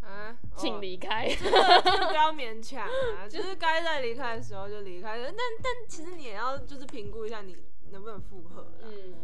[0.00, 1.28] 啊，请离开。
[1.28, 5.18] 真的不要勉强啊， 就是该在离开的时候就离开。
[5.20, 7.56] 但但其实你也要就是评估一下你
[7.90, 8.84] 能不能负荷啦。
[8.84, 9.14] 嗯，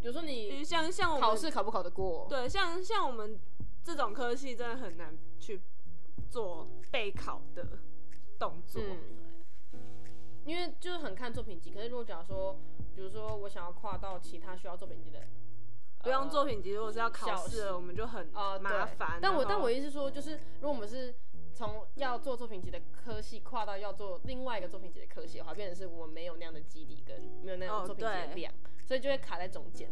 [0.00, 2.26] 比如说你像像我们考试考不考得过？
[2.28, 3.38] 对，像像我们
[3.84, 5.60] 这种科系真的很难去
[6.30, 7.78] 做备考的
[8.38, 8.82] 动作。
[8.82, 9.78] 嗯，
[10.44, 11.70] 因为就是很看作品集。
[11.70, 12.58] 可是如果假如说，
[12.94, 15.20] 比如说我想要跨到其他需要作品集的，
[16.04, 19.18] 不用作品集，如果是要考试，我们就很呃麻烦。
[19.20, 21.14] 但我但我意思是说，就是如果我们是
[21.54, 28.52] 从要做作品集的科系跨到要做另外一个作品集的科系的话，变成是我们没有那样的基底跟没有那样哦的作品集的对量，
[28.86, 29.90] 所以就会卡在中间。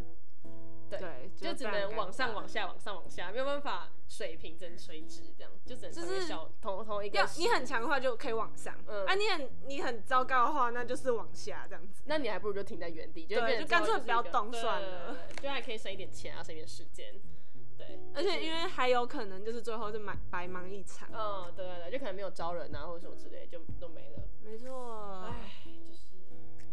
[0.99, 2.67] 对对，就只能往上、往下。
[2.67, 7.19] 往上、往下，没有办法水平跟垂直这样，就只能就是小同同一个。
[7.19, 12.03] 要你很强的话就可以往上，嗯啊，你很你很糟糕的话，那就是往下这样子。
[12.07, 17.15] 那你还不如就停在原地，就就干脆不要动算了，对就还可以省一点钱啊，省一点时间。
[17.77, 21.09] 对，而且因为还有可能就是最后是白白忙一场。
[21.13, 24.23] 嗯，对对对，就可能没有招人啊，或者什么之类，就都没了。
[24.45, 26.07] 没错，唉，就是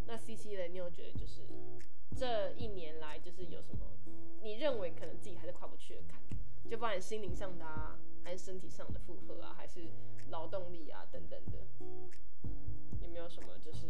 [0.06, 1.42] 那 C C 的，你有觉得就是
[2.18, 3.86] 这一年来，就是有什么
[4.42, 6.20] 你认为可能自己还是跨不去的坎？
[6.70, 9.90] 就不管心灵上的啊，还是身体上的负荷啊，还是
[10.30, 11.58] 劳动力啊等等的，
[13.02, 13.88] 有没有什么就是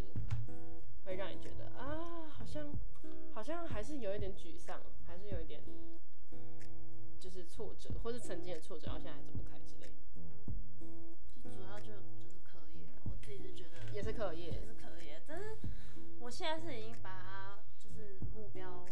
[1.04, 2.72] 会让你觉得啊，好像
[3.34, 5.62] 好像还是有一点沮丧，还是有一点
[7.20, 9.94] 就是挫折，或是曾经的挫折，然后现在还走不开之类的，
[11.44, 14.52] 就主要就就是课业啊，我自己是觉得也是课业。
[14.52, 15.58] 也是课业，但是
[16.20, 18.86] 我现在是已经把它就是目标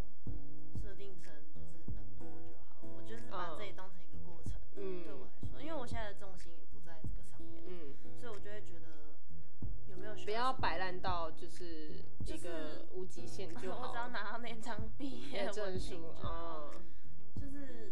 [3.28, 7.94] 是把自己当成一个过程，嗯对我来说，因为我现在的重心也不在这个上面，嗯。
[8.20, 9.14] 所以我就会觉得
[9.90, 11.92] 有没有需不要摆烂到就是
[12.26, 16.72] 一个无极限 就好，我只要拿到那张毕业业证书就好啊，
[17.40, 17.87] 就是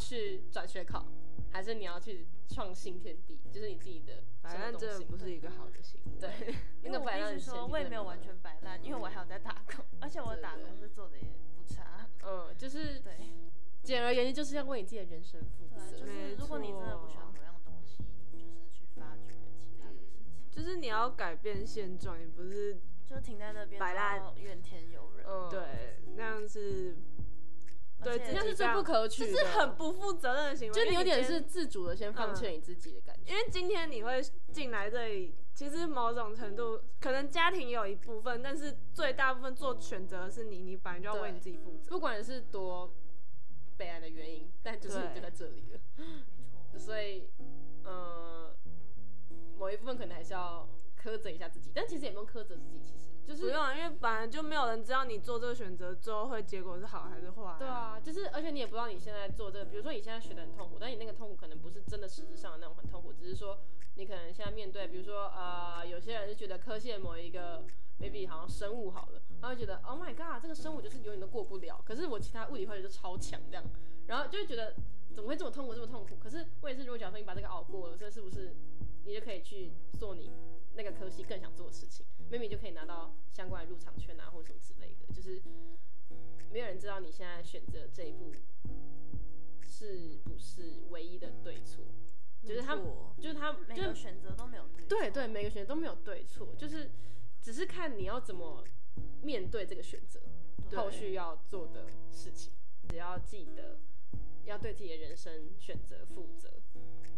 [0.00, 1.06] 去转学考，
[1.50, 6.18] 还是你要去创新天地，就是你自己的摆烂真的什么东西不是一个好的行为。
[6.18, 12.08] 对，因为我个摆烂必须说，我也没有完全摆烂，因为我还有在打工，而且我打工是做的也不差。
[12.24, 13.12] 嗯，就是对，
[13.82, 15.80] 简而言之，就是要为你自己的人生负责。
[15.96, 25.26] 就是如果你真的不喜欢某样东西，你就是去发掘其他的事情，就是你要改变现状，你不是就停在那边摆烂怨天尤人。
[25.28, 26.96] 嗯，对那样是
[28.02, 30.74] 对而且自己那是最不可取的，就是很不负责任的行为。
[30.74, 33.30] 就你有点是自主的先放弃你自己的感觉。
[33.30, 41.90] 因为今天你会进来这里，其实某种程度可能家庭有一部分，但是最大部分做选择的是你，你本来就要为你自己负责。
[41.90, 42.92] 不管是多
[43.76, 46.04] 悲哀的原因，但就是你就在这里了，没
[46.72, 47.28] 错，所以，
[47.84, 48.54] 呃，
[49.58, 50.68] 某一部分可能还是要
[51.02, 63.56] 苛责一下自己，但其实也不用苛责自己，其实就是不用啊，因为本来就没有人知道你做这个选择最后会结果是好还是坏、对，啊，就是而且你也不知道你现在做这个，比如说你现在学的很痛苦，但你那个痛苦可能不是真的实质上的那种很痛苦，只是说
[63.94, 67.62] 你可能现在面对，比如说呃，有些人是觉得科系的某一个
[68.00, 73.64] maybe 好像生物好了，他会觉得 Oh my god，这个生物就是永远都过不了，可是我其他物理化学就超强这样，
[74.08, 74.74] 然后就会觉得
[75.14, 76.16] 怎么会这么痛苦这么痛苦？
[76.20, 78.52] 可是我也是，如果假如说你把这个熬过了，这是不是
[79.04, 80.32] 你就可以去做你
[80.74, 85.42] 那个科系更想做的事情？maybe 就可以拿到相关的入场券啊，或者什么之类的，就是
[86.50, 88.32] 没有人知道你现在选择这一步
[89.62, 91.84] 是不是唯一的对错，
[92.42, 92.76] 就是他
[93.20, 94.88] 就是他每就是个选择都没有对错。
[94.88, 96.90] 对对，每个选择都没有对错，就是
[97.40, 98.64] 只是看你要怎么
[99.22, 100.20] 面对这个选择，
[100.68, 102.52] 对后续要做的事情。
[102.88, 103.78] 只要记得
[104.46, 106.50] 要对自己的人生选择负责，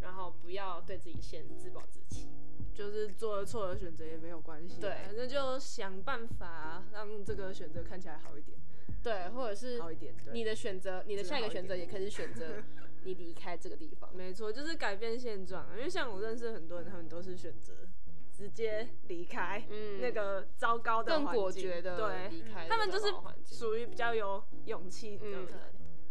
[0.02, 2.28] 然后不要对自己先自暴自弃。
[2.74, 8.58] 就是做了错的选择也没有关系啊，对反正就想办法让这个选择看起来好一点，
[9.02, 10.14] 对，或者是好一点。
[10.24, 12.62] 对，你的选择，你的下一个选择也可以是选择
[13.04, 14.08] 你离开这个地方。
[14.16, 15.74] 没错，就是改变现状啊。
[15.76, 17.74] 因为像我认识很多人，他们都是选择
[18.32, 23.12] 直接离开嗯那个糟糕的更果决的对，他们就是
[23.44, 25.48] 属于比较有勇气的嗯人。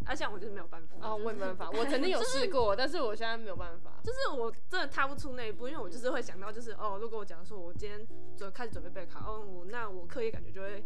[0.06, 0.96] 对，啊，像我就是没有办法。
[1.02, 4.00] 哦，我也没办法，我曾经有试过，但是我现在没有办法。
[4.04, 10.84] 就是我真的踏不出那一步，因为我就是会想到，就是哦，如果我假如说我今天准开始准备备考，哦，我那我课业感觉就会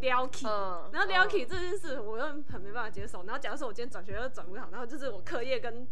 [0.00, 3.24] 撩起，嗯然后撩这件事，我又很没办法接受。
[3.24, 5.86] 然后假如说我今天转学又转不好，然后就是我课业跟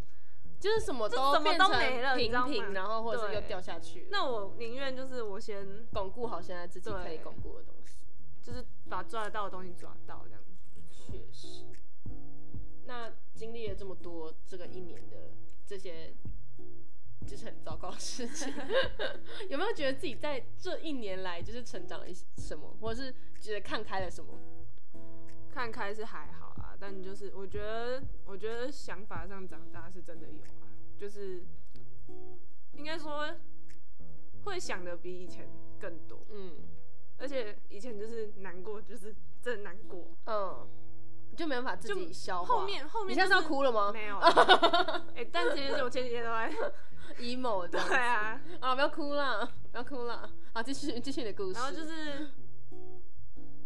[0.60, 4.06] 就是什么都什么都没了平平，然后或者是又掉下去。
[4.10, 8.04] 那我宁愿就是我先巩固好现在自己可以巩固的东西，
[8.42, 10.52] 就是把抓得到的东西抓到这样子。
[10.90, 11.64] 确实。
[12.90, 15.30] 那经历了这么多这个一年的
[15.64, 16.12] 这些
[17.24, 18.52] 就是很糟糕的事情。
[19.48, 24.36] 有没有觉得自己在这一年来就是成长了一些什么，或者是觉得看开了什么？
[25.54, 30.66] 看开是还好啊，但就是我觉得，我觉得想法上长大是真的有啊，
[30.98, 31.44] 就是
[32.72, 33.36] 应该说
[34.44, 36.56] 会想的比以前更多，嗯
[37.18, 40.16] 而且以前就是难过，就是真的难过。
[40.26, 40.66] 嗯，
[41.30, 42.46] 你就没办法自己消化。
[42.54, 44.18] 后面后面、你现在是要哭了吗没有，
[45.16, 46.52] 哎、但其实我前几天都在？
[47.18, 47.78] emo 的。
[47.88, 50.30] 对啊，啊，不要哭啦，不要哭啦。
[50.54, 51.54] 好，继续继续你的故事。
[51.54, 52.30] 然后就是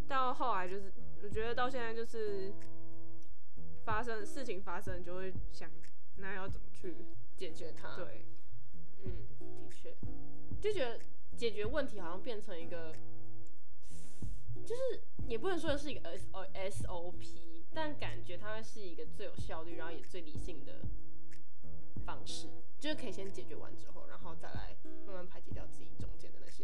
[0.07, 0.91] 到后来就是，
[1.23, 2.51] 我觉得到现在就是
[3.85, 5.69] 发生事情发生就会想，
[6.17, 6.95] 那要怎么去
[7.37, 8.25] 解决它。，对，
[9.05, 9.95] 嗯，的确，
[10.59, 10.99] 就觉得
[11.37, 12.93] 解决问题好像变成一个，
[14.65, 17.41] 就是也不能说是一个 S O S O P，
[17.75, 20.79] 但感觉它是一个最有效率，然后也最理性的
[22.05, 22.47] 方式，
[22.79, 26.63] 就是可以先解决完之后，然后再来慢慢排解掉自己中间的那些。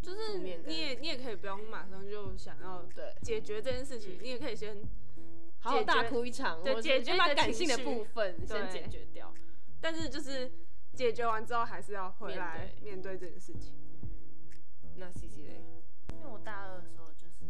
[0.00, 4.80] 就是你也你也可以不用马上就想要对，解决这件事情，嗯你也可以先，
[5.58, 9.34] 好好大哭一场，对解决先把感性的部分先解决掉。
[9.80, 10.52] 但是就是
[10.94, 13.74] 解决完之后还是要回来面面对这件事情。
[14.96, 15.60] 那 C C 嘞？
[16.12, 17.44] 因为我大二的时候就是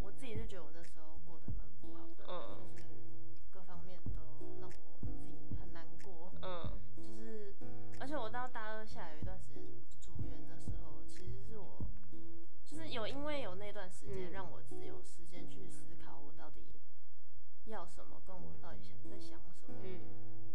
[0.00, 0.64] 我自己是觉得
[8.06, 9.64] 而且我到大二下有一段时间
[10.00, 11.82] 住院的时候，其实是我，
[12.64, 16.62] 就是有因为有那段时间嗯让我自己有时间去思考我到底
[17.64, 19.80] 要什么，跟我到底想在想什么。
[19.82, 19.98] 嗯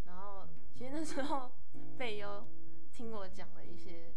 [0.05, 1.51] 然后其实那时候
[1.99, 2.47] 贝优
[2.93, 4.13] 听我讲了一些，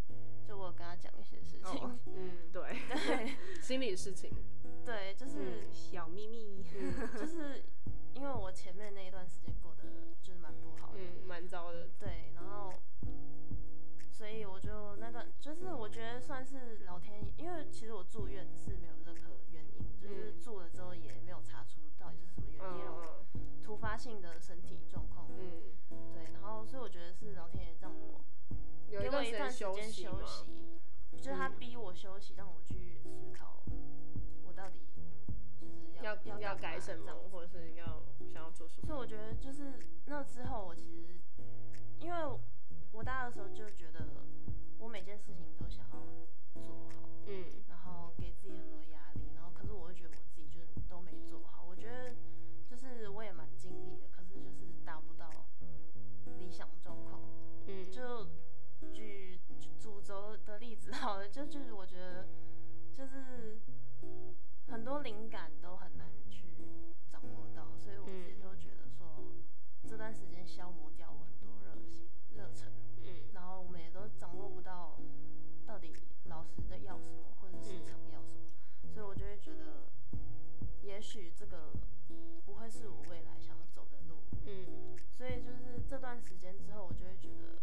[0.47, 4.31] 就我跟他讲一些事情，哦 嗯，对，对 心理的事情。
[4.85, 6.65] 对，就是、小秘密。
[6.79, 7.65] 嗯就是
[8.15, 9.83] 因为我前面那一段时间过得
[10.23, 11.89] 就是蛮不好的，嗯，蛮糟的。
[11.99, 12.73] 对，然后，
[14.17, 22.87] 所以我就那段就是我觉得算是老天爷，因为其实我住院是没有任何原因，就是嗯住了之后也没有查出到底是什么原因
[23.35, 25.75] 嗯突发性的身体状况，嗯，
[26.15, 28.23] 对，然后所以我觉得是老天爷让我
[28.89, 30.25] 给我一段时间休。
[30.25, 30.47] 息，
[31.17, 33.65] 就是他嗯逼我休息，让我去思考
[34.47, 38.87] 我到底就是要要要改什么或者是要想要做什么？
[38.87, 39.73] 所以我觉得就是
[40.07, 41.19] 那之后，我其实
[41.99, 42.39] 因为
[42.95, 44.07] 我大二的时候就觉得
[44.79, 51.65] 我每件事情都想要做好，嗯然后给自己很多压力，然后可是我又觉得我自己就是都没做好。
[51.65, 52.15] 我觉得
[52.65, 55.29] 就是我也蛮尽力的，可是就是达不到
[56.39, 57.21] 理想状况。
[57.67, 58.29] 嗯，就
[58.93, 59.41] 举
[59.81, 62.27] 主轴的例子好了，就就是我觉得
[62.93, 63.59] 就是
[64.69, 66.04] 很多灵感都很难
[81.05, 81.71] 许这个
[82.47, 84.97] 不会是我未来想要走的路，嗯。
[85.11, 87.61] 所以就是这段时间之后，我就会觉得，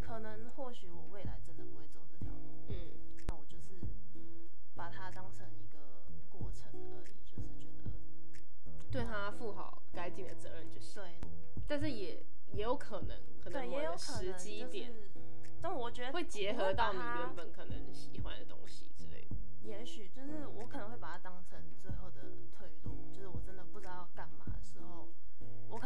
[0.00, 2.74] 可能或许我未来真的不会走这条路，嗯。
[3.28, 3.74] 那我就是
[4.74, 5.78] 把它当成一个
[6.30, 7.90] 过程而已，就是觉得
[8.90, 11.02] 对他负好该尽的责任就行。
[11.04, 11.62] 对。
[11.68, 15.10] 但是也也有可能，可能也有可时能就机点是，
[15.60, 19.36] 但我觉得会结合到你原，本可能喜欢的东西之类的。
[19.62, 22.32] 也许就是我可能会把它当成最后的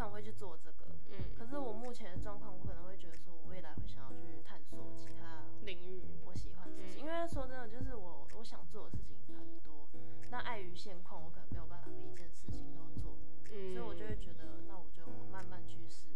[0.07, 0.87] 我会去做这个。
[1.11, 7.05] 嗯，可是我目前的状况，我可能会觉得说，我未来会想要去探索其他领域，我喜欢的事情，嗯。
[7.05, 9.89] 因为说真的，就是我我想做的事情很多，
[10.31, 13.17] 那碍于现况，我可能没有办法每一件事情都做，
[13.53, 16.07] 嗯，所以我就会觉得，那我就慢慢去试，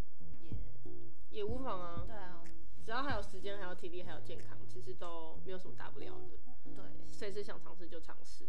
[0.40, 2.42] 也也无妨啊，对啊，
[2.84, 6.38] 只要还有时间、还有体力、还有健康，其实都没有什么大不了的。
[6.74, 6.84] 对。
[7.06, 8.46] 随时想尝试就尝试，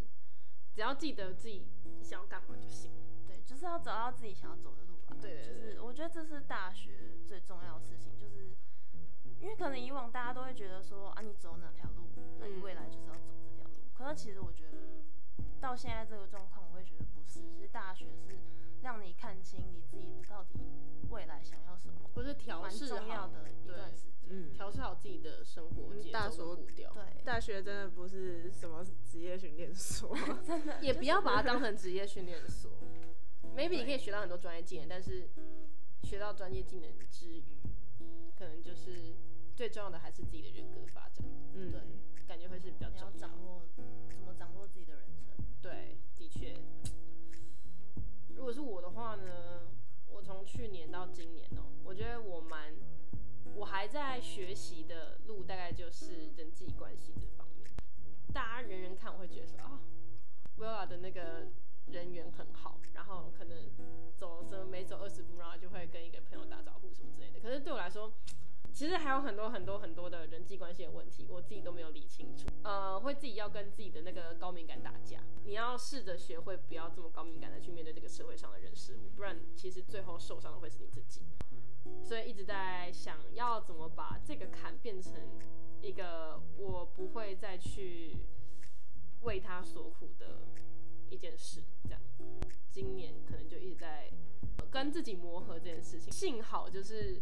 [0.80, 1.68] 只要记得自己
[2.02, 2.90] 想要干嘛就行。
[3.28, 5.14] 对，就是要找到自己想要走的路吧。
[5.22, 8.56] 对就是我觉得这是大学最重要的事情，就是
[9.42, 12.08] 因为可能以往大家都会觉得说啊，你走哪条路，
[12.40, 13.74] 那你嗯未来就是要走这条路。
[13.94, 15.04] 可是其实我觉得
[15.60, 18.40] 到现在这个状况，我会觉得不是，其实大学是
[18.82, 20.60] 让你看清你自己到底
[21.10, 24.10] 未来想要什么，或是调试好，重要的一段时间。
[24.32, 30.16] 嗯，调试好自己的生活节奏对，大学真的不是什么职业训练所，
[30.46, 32.72] 真 的也不要把它当成职业训练所。
[33.56, 35.28] maybe 你可以学到很多专业技能，但是
[36.04, 37.44] 学到专业技能之余，
[38.38, 39.16] 可能就是
[39.56, 41.26] 最重要的还是自己的人格发展，
[41.56, 41.82] 嗯，对，
[42.28, 43.10] 感觉会是比较重要
[48.40, 49.68] 如果是我的话呢，
[50.08, 52.74] 我从去年到今年哦、我觉得我蛮，
[53.54, 57.70] 我还在学习的路，大概就是人际关系这方面。
[58.34, 59.82] 大家人人看我会觉得说啊
[60.58, 61.48] ，Villa 的那个
[61.88, 63.58] 人缘很好，然后可能
[64.16, 67.42] 走什么每走二十步，然后就会跟一个朋友打招呼什么之类的。
[67.42, 68.14] 可是对我来说，
[68.72, 72.48] 其实还有很多很多很多的人际关系的问题，我自己都没有理清楚。
[72.64, 75.20] 呃，会自己要跟自己的那个高敏感打架。
[75.44, 81.22] 你要试着学会不要这么高敏感的去面对这个社会上的人事物，不然其实最后受伤的会是你自己。
[82.04, 85.14] 所以一直在想要怎么把这个坎变成
[85.82, 88.18] 一个我不会再去
[89.22, 90.48] 为他所苦的
[91.10, 91.64] 一件事。
[91.84, 92.02] 这样，
[92.70, 94.10] 今年可能就一直在
[94.72, 96.12] 跟自己磨合这件事情。
[96.12, 97.22] 幸好就是。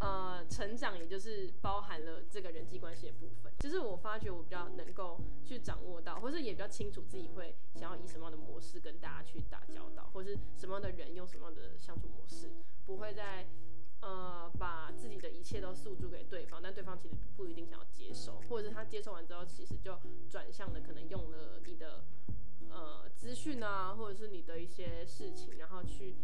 [0.00, 3.52] 呃，成长也就是包含了这个人际关系的部分。
[3.60, 12.50] 就是我发觉我比较能够去掌握到，或是也比较清楚自己会想要以什么样的模式跟大家去打交道，或是什么样的人用什么样的相处模式，
[12.84, 13.46] 不会在
[14.02, 22.04] 呃把自己的一切都诉诸给对方，但对方其实不一定想要接受，或者是他接受完之后，其实就转向的可能用了你的
[22.68, 26.16] 呃资讯啊，或者是你的一些事情，然后去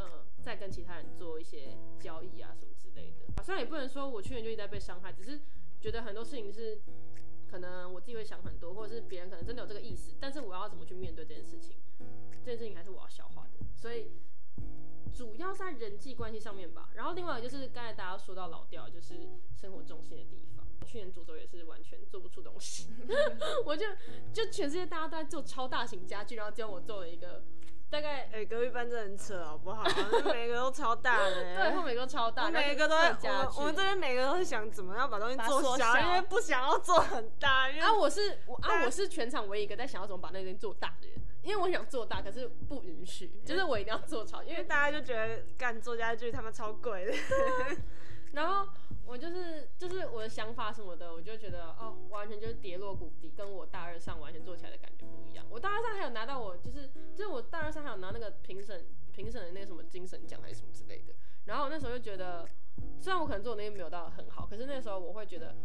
[0.00, 3.42] 呃再跟其他人做一些交易啊什么之类的。
[3.42, 5.40] 虽然也不能说我去年就一直在被伤害，只是
[5.80, 6.80] 觉得很多事情是
[7.50, 11.76] 可能我自己会想很多，或者是别人可能真的有这个意思，但是我要怎么去面对这件事情，
[12.44, 13.66] 这件事情还是我要消化的。
[13.74, 14.12] 所以
[15.12, 16.90] 主要在人际关系上面吧。
[16.94, 20.66] 然后另外就是刚才大家说到老调，就是生活重心的地方。
[20.86, 22.88] 去年主轴也是完全做不出东西，
[23.64, 23.86] 我就
[24.32, 27.44] 就全世界大家都在做超大型家具，然后只有我做了一个。
[27.90, 29.82] 大概哎，隔壁班真的很扯，好不好？
[30.32, 37.68] 每个都超大的，对，后每个都超大，每个都在我我们这边每个都是想怎么样把东西做小，因为不想要做很大。
[37.68, 47.12] 啊，我是我啊，我是全场唯一一个在想要怎么把那东西做大的人，因为我想做大，可是不允许，就是我一定要做超，因为大家就觉得干做家具他们超贵的，
[48.32, 48.68] 然后。
[49.06, 55.44] 我就是就是我的想法什么的，我就觉得哦，完全就是跌落谷底，跟我大二上完全做起来的感觉不一样。
[55.50, 61.12] 我大二上还有拿到我就是就是我大二上还有拿那个评审评审的那个什么精神奖还是什么之类的。
[61.46, 62.48] 然后我那时候就觉得，
[63.00, 65.56] 虽然我可能做的那些没有到很好，可是那时候我会觉得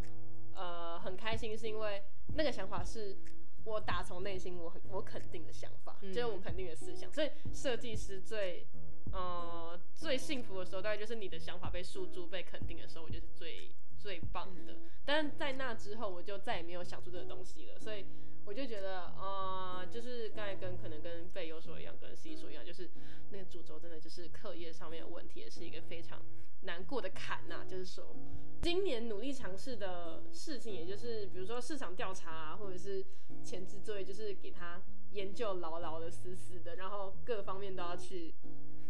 [0.55, 2.01] 呃很开心，是因为
[2.35, 3.15] 那个想法是
[3.63, 7.13] 我打从内心我很我肯定的想法，就是我肯定的思想。
[7.13, 8.65] 所以设计师最。
[9.11, 14.75] 呃，最幸福的时候大概就是你的想法被诉诸、被肯定的时候，我就是最最棒的。
[15.05, 17.79] 但是在那之后，我就再也没有想出这个东西了。
[17.79, 18.05] 所以
[18.45, 22.89] 我就觉得，呃，就是刚才跟可能跟贝优说一样，跟 C 说一样，就是
[23.31, 26.21] 那个主轴真的就是课业上面的问题，也是一个非常
[26.63, 27.63] 难过的坎呐。
[27.65, 28.15] 就是说，
[28.63, 33.05] 今年努力尝试的事情，也就是比如说市场调查，或者是
[33.43, 34.81] 前置作业，就是给他
[35.11, 38.35] 研究牢牢的、死死的，然后各方面都要去。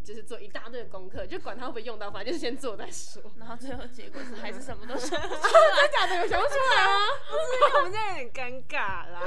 [0.06, 3.20] 就是做一大堆的功课，就管他会不会用到，反正就是先做再说。
[3.40, 6.94] 然后最后结果是还是什么都想不出来， 假的有想不出来吗？
[7.28, 9.20] 不是，我们现在有点尴尬啦。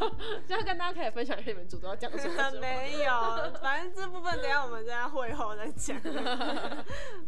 [0.48, 2.50] 就要跟大家可以分享一下你们主都要讲什么？
[2.60, 3.12] 没有，
[3.60, 6.00] 反正这部分等下我们在会后再讲。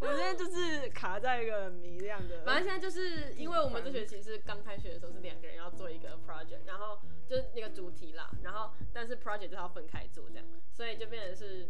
[0.01, 2.43] 我现在就是卡在一个谜一样的。
[2.45, 6.99] 反正现在就是因为我们这学期是刚开学的时候是两个人要做一个 project，然后
[7.29, 11.69] 就是那个主题啦，然后但是 project 就要分开做这样，所以就变成是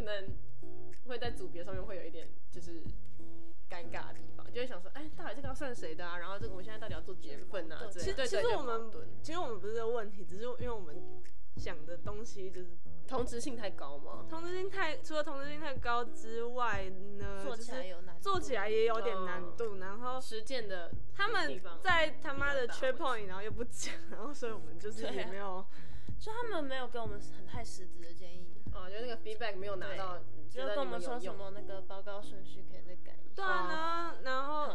[0.00, 0.36] 可能。
[1.06, 2.84] 会在组别上面会有一点就是
[3.68, 6.18] 尴尬的地方，就会想说，哎，到底这个要算谁的啊？
[6.18, 7.88] 然后这个我们现在到底要做几月份啊？
[7.90, 8.88] 其实其实我们
[9.20, 10.94] 其实我们不是这个问题，只是因为我们
[11.56, 12.78] 想的东西就是
[13.08, 14.24] 同质性太高嘛？
[14.28, 16.88] 同质性太除了同质性太高之外
[17.18, 19.78] 呢，做起来有难，做起来也有点难度。
[19.78, 25.66] 然后实践的他们在他妈的缺 point，然后又不讲，然后所以我们就是也没有，
[26.20, 28.49] 就他们没有给我们很太实质的建议。
[28.72, 30.18] 哦，就那个 feedback 没有拿到。
[30.50, 33.34] 就跟我们说什么那个报告顺序可以再改一下。
[33.36, 34.74] 对啊，然后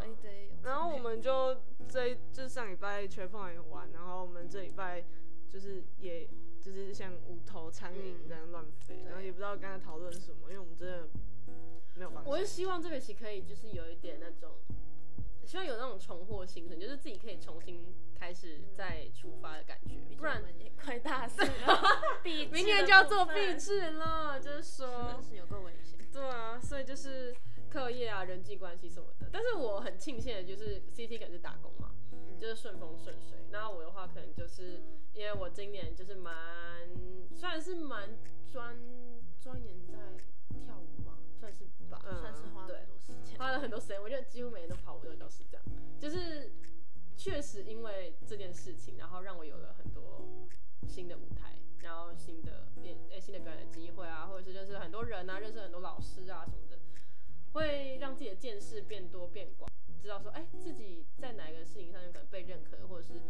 [0.64, 1.58] 然后我们就
[1.90, 5.04] 这就上礼拜缺碰也玩，然后我们这礼拜
[5.50, 6.30] 就是也
[6.62, 11.10] 就是像无头苍蝇这样乱飞，然后也不知道刚才讨论什么，因为我们真的
[11.96, 12.32] 没有方向。
[12.32, 14.52] 我是希望这学期可以就是有一点那种，
[15.46, 20.44] 希望有那种重获新生，就是自己可以重新开始再出发的感觉，不然
[20.82, 21.82] 快大四了，
[22.24, 26.00] 明年就要做毕制了，就是说，是有个危险。
[26.12, 27.36] 对啊，所以就是
[27.70, 29.30] 课业啊、人际关系什么的。
[29.32, 31.92] 但是我很庆幸的就是 CT 可能是打工嘛，
[32.40, 33.38] 就是顺风顺水。
[33.52, 34.82] 那我的话可能就是
[35.14, 36.34] 因为我今年就是蛮，
[37.34, 38.18] 虽然是蛮
[38.52, 38.78] 专
[39.42, 39.98] 钻研在
[40.66, 42.95] 跳舞嘛，算是吧，算是花了很多时间，
[43.38, 44.02] 花了很多时间。
[44.02, 45.66] 我觉得几乎每天都跑舞蹈教室这样，
[46.00, 46.52] 就是
[47.16, 50.28] 确实因为这件事情，然后让我有了很多
[50.88, 51.54] 新的舞台。
[51.82, 56.80] 然后新的变诶新的表演机会啊，或者是认识很多人啊，认识很多老师啊什么的，
[57.54, 59.70] 会让自己的见识变多变广，
[60.02, 63.22] 知道说，哎、自己在哪一个事情上面可能被认可，或者是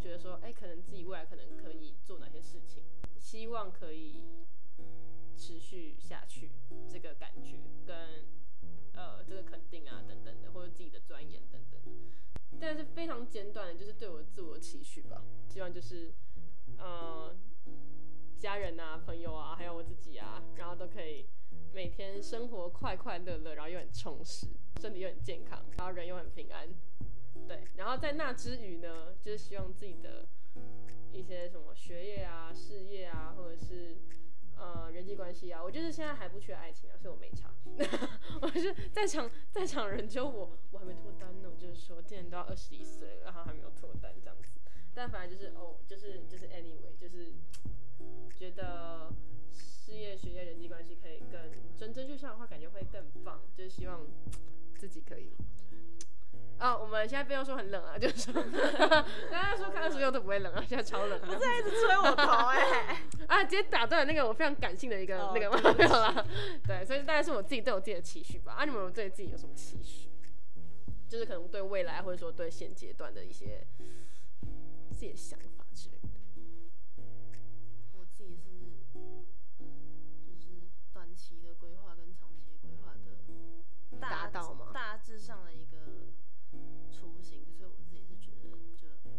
[0.00, 2.82] 觉得说，哎、可能自己未来可能可以做哪些事情，
[3.20, 4.20] 希望可以
[5.36, 6.50] 持续下去，
[6.88, 7.54] 这个感觉
[7.86, 8.24] 跟
[9.00, 11.90] 呃这个肯定啊等等的，或者自己的钻研等等的。
[12.60, 15.24] 但是非常简短的，就是对我自我期许吧。
[15.48, 16.12] 希望就是，
[16.76, 17.34] 呃，
[18.38, 21.26] 家人啊、朋友啊，还有我自己啊，然后都可以
[21.72, 24.46] 每天生活快快乐乐，然后又很充实，
[24.80, 26.68] 身体又很健康，然后人又很平安。
[27.48, 30.28] 对，然后在那之余呢，就是希望自己的
[31.12, 33.96] 一些什么学业啊、事业啊，或者是
[34.60, 37.50] 呃人际关系啊，我就是现在还不缺爱情啊，所以我没差。
[38.42, 41.48] 我是在场在场人就我，我还没脱单呢。
[41.50, 44.52] 我就是说，今年都要二十一岁了，然后还没有脱单这样子。
[44.94, 47.32] 但反正就是哦，就是就是 anyway，就是
[48.36, 49.10] 觉得
[49.52, 51.40] 事业、学业、人际关系可以更
[51.76, 53.40] 蒸蒸日上的话，感觉会更棒。
[53.56, 54.06] 就是希望
[54.76, 55.32] 自己可以。
[56.58, 61.18] 啊、我们现在不用说很冷啊，就是说，刚刚说看二十六都不会冷啊，现在超冷。
[61.20, 66.26] 不是一直吹我头哎、 啊，直接打断那个我非常感性的一个、哦那个对没有啦，
[66.66, 68.52] 对，所以大概是我自己对我自己的期许吧。
[68.58, 70.10] 啊，你们有对自己有什么期许？
[71.08, 73.66] 就是可能对未来或者说对现阶段的一些
[74.92, 76.08] 自己的想法之类的。
[77.94, 78.50] 我自己是
[80.24, 85.69] 就是短期的规划跟长期规划的达到吗大致上的一个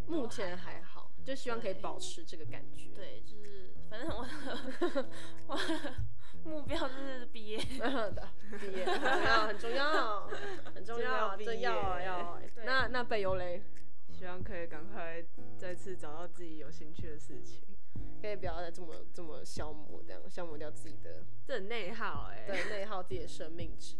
[0.07, 2.89] 目前还好，就希望可以保持这个感觉。
[2.95, 5.09] 对，就是反正我的
[5.47, 5.93] 我的
[6.43, 7.57] 目标就是毕业。
[7.57, 8.27] 的
[8.59, 10.27] 毕业很重要，很重要，
[10.71, 13.61] 很重要， 真要那那贝优嘞，
[14.09, 15.23] 希望可以赶快
[15.57, 17.61] 再次找到自己有兴趣的事情。
[18.21, 23.97] 可以不要再这么这么消磨，这样消磨掉自己的这很内耗哎、对内耗自己的生命值。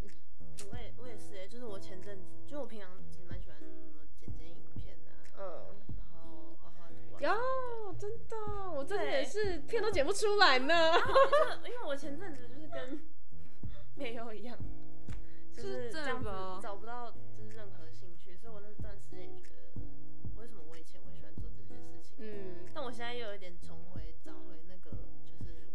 [0.70, 3.58] 我也我也是哎，就是我前阵子，就我平常其实蛮喜欢
[5.42, 5.76] 嗯。
[5.98, 7.34] 然后画画图啊。
[7.34, 10.94] 哦，真的，我真的也是片都剪不出来呢。
[11.62, 13.02] 就因为我前阵子就是跟
[13.96, 14.58] 没有一样，
[15.54, 16.30] 就是是这样子
[16.62, 19.82] 找不到就是任何兴趣，所以我那段时间也觉得，
[20.40, 22.16] 为什么我以前会喜欢做这些事情？
[22.20, 24.92] 嗯，但我现在又有一点重回找回那个
[25.26, 25.68] 就是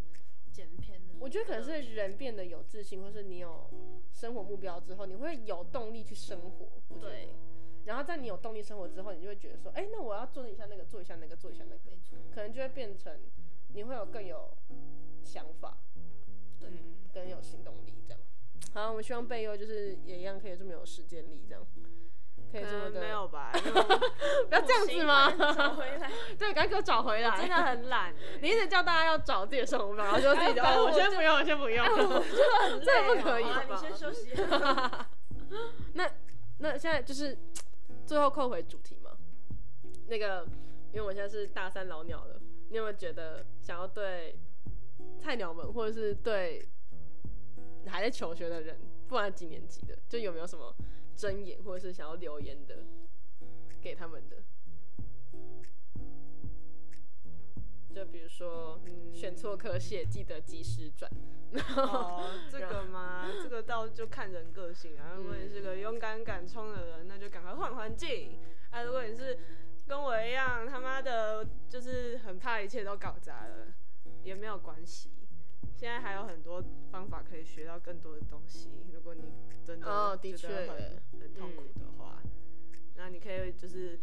[0.52, 1.14] 剪片的。
[1.20, 3.70] 我觉得可能是人变得有自信，或是你有
[4.12, 6.66] 生活目标之后，你会有动力去生活。
[6.74, 7.28] 我觉得对，
[7.86, 11.96] 然后在你有动力生活之后，你就会觉得说，哎、那我要做一下那个，做一下那个，做一下那个，
[12.34, 13.18] 可能就会变成
[13.72, 14.56] 你会有更有
[15.24, 15.78] 想法，
[16.60, 18.20] 对，嗯更有行动力这样。
[18.74, 21.64] 好，我们希望贝优就是也一样可以这么有实践力，这样
[22.52, 25.30] 可以这么的，没有吧， 不要这样子吗？
[25.54, 26.10] 找回来。
[26.38, 27.36] 对，赶紧给我找回来。
[27.36, 31.86] 真的很懒、你一直叫大家要找自己的生活目标，然后就自己 就哦，我先不用，我先不用。
[32.84, 34.30] 这不可以你先休息。
[35.94, 36.10] 那
[36.58, 37.36] 那现在就是
[38.06, 39.10] 最后扣回主题嘛，
[40.06, 40.46] 那个
[40.92, 42.40] 因为我现在是大三老鸟了，
[42.70, 44.38] 你有没有觉得想要对
[45.18, 46.66] 菜鸟们，或者是对
[47.86, 48.78] 还在求学的人，
[49.08, 50.74] 不管几年级的，就有没有什么
[51.16, 52.84] 真言，或者是想要留言的
[53.82, 54.36] 给他们的？
[57.96, 61.10] 就比如说，嗯选错科系，记得及时转。
[61.78, 63.26] 哦，这个吗？
[63.42, 65.14] 这个倒就看人个性啊。
[65.16, 68.38] 如果你是个勇敢敢冲的人，那就赶快换环境。
[68.68, 69.38] 啊，如果你是
[69.86, 73.68] 跟我一样他妈的，就是很怕一切都搞砸了，
[74.22, 75.08] 也没有关系。
[75.74, 78.68] 现在还有很多方法可以学到更多的东西。
[78.92, 79.22] 如果你
[79.64, 79.86] 真的
[80.18, 82.22] 觉得确很很痛苦的话，
[82.94, 83.98] 那你可以就是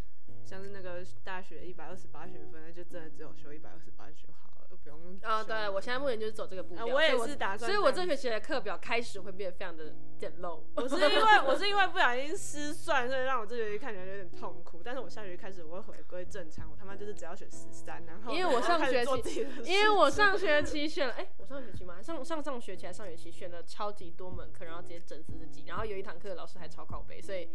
[0.46, 10.62] 像是那个大学一百二十八学分，那就真的只有修一百二十八就好了，不用啊、修对我现在目前就是走这个步调，啊我也是打算所以我这学期的课表开始会变得非常的简陋。
[10.76, 14.82] 我是因为我是因为不小心失算，所以让我这学期看起来有点痛苦。
[14.84, 22.02] 但是我下学期开始我会回归正常，我他妈就是只要选十三，然后因为我上学期因为我上学期选了，哎、我上学期吗？
[22.02, 27.48] 上上上学期还上学期选了超级多门课，然后直接整死自己，然后有一堂课老师还超靠背，所以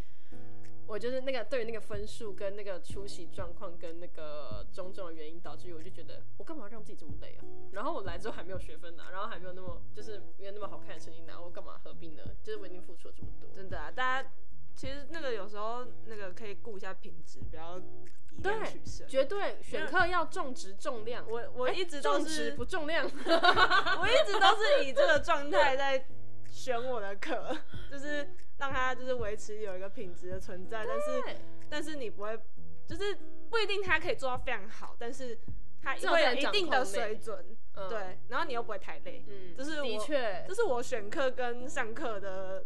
[0.87, 7.45] 我就是那个对于那个分数跟那个出席状况跟那个种种的原因，导致于我就觉得我干嘛让自己这么累啊？
[7.73, 12.23] 然后我来之后还没有学分拿，然后还没有那么就是没有那么好看的成绩拿，我干嘛何必呢？
[12.43, 13.49] 就是我已经付出了这么多。
[13.55, 14.31] 真的啊，大家
[14.75, 19.07] 其实那个有时候那个可以顾一下品质，不要以量取胜。
[19.09, 23.05] 绝对选课要重质重量，我我一直都重质是不重量。
[24.01, 26.07] 我一直都是以这个状态在
[26.47, 27.57] 选我的课，
[27.91, 31.37] 就是让它就是维持有一个品质的存在，但是对
[31.69, 32.41] 但是你不会，
[32.87, 33.17] 就是
[33.51, 35.39] 不一定它可以做到非常好，但是
[35.83, 42.65] 它至少会有一定的水准，嗯，对，然后你又不会太累，嗯，这是我的确这，是我选课跟上课的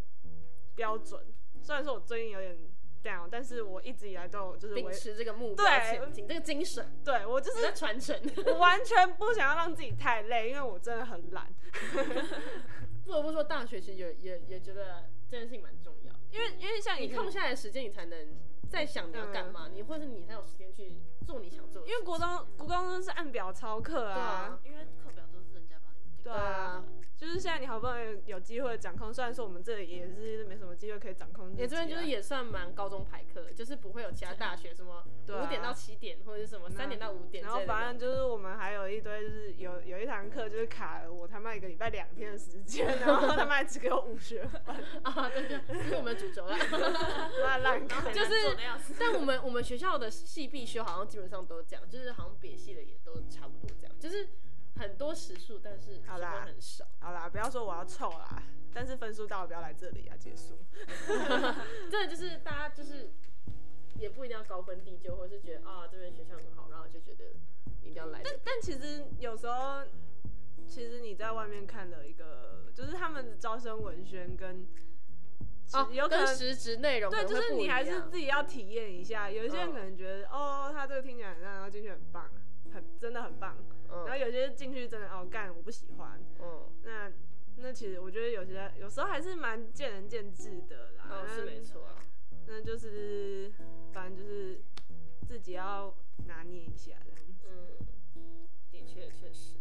[0.74, 1.20] 标准。
[1.60, 2.58] 虽然说我最近有点
[3.02, 8.20] down，但是我一直以来都有就是秉维持这个目标对前进，这个精神对我就是在传承。
[8.46, 11.46] 我完全不想要让自己太累，因为我真的很懒。
[13.04, 15.94] 不得不说，大学其实也也也觉得这件事情蛮重。
[16.32, 18.18] 因为因为像你空下来的时间，你才能
[18.68, 21.92] 再想你要干嘛，你或者是你才有时间去做你想做的事情。
[21.92, 24.86] 因为国中国高中是按表操课啊，对啊因为
[26.22, 26.84] 对啊，
[27.16, 37.60] 就是现在你好不容易有机会掌控，虽然说我们这里也是没什么机会可以掌控自己啊，你这边就是也算蛮高中排课，就是不会有其他大学什么五点到七点，或者是什么三点到五点然后。
[37.66, 44.60] 反正就是我们还有一堆就是有有一堂课就是卡了我他妈一个礼拜两天的时间，然后他妈还只给我五学分，
[45.02, 46.56] 啊，对对，这是我们的主轴啦。
[47.44, 48.12] 妈 烂课。
[48.12, 48.32] 就是。
[48.98, 54.28] 但我们我们学校的系必修好像基本上都这样，就是好像别系的也都差不多这样，就是
[54.76, 56.84] 很多时数，但是时好啦很少。
[57.00, 58.42] 好啦，不要说我要臭啦，
[58.72, 60.58] 但是分数到了不要来这里啊，结束。
[61.90, 63.10] 真的就是大家就是
[63.98, 67.24] 也不一定要高分低就，或是觉得啊这边学校很好，然后就觉得
[67.82, 68.34] 一定要来但。
[68.44, 69.82] 但其实有时候，
[70.66, 74.66] 其实你在外面看的一个，就是他们的招生文宣跟，
[75.74, 79.30] 哦，有可能实质内容可对，就是你还是自己要体验一下。
[79.30, 82.30] 有一些人嗯可能觉得，哦，他这个听起来很烂，然后进去很棒，
[82.72, 83.56] 很真的很棒。
[83.88, 86.20] 然后嗯有些进去真的哦干，我不喜欢。
[86.40, 87.12] 嗯，那
[87.56, 91.04] 那其实我觉得有些有时候还是蛮见仁见智的啦。
[91.10, 91.96] 哦是没错啊。
[92.46, 93.52] 那就是
[93.92, 94.60] 反正就是
[95.26, 95.94] 自己要
[96.26, 97.48] 拿捏一下这样子。
[98.16, 99.58] 嗯，的确确实。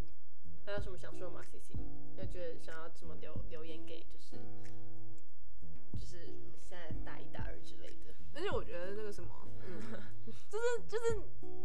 [0.65, 1.73] 还有什么想说的吗？C C，
[2.17, 4.37] 要觉得想要怎么留留言给就是
[5.99, 6.27] 就是
[6.61, 8.13] 现在大一大二之类的。
[8.33, 9.29] 而且我觉得那个什么，
[10.49, 11.15] 就是就是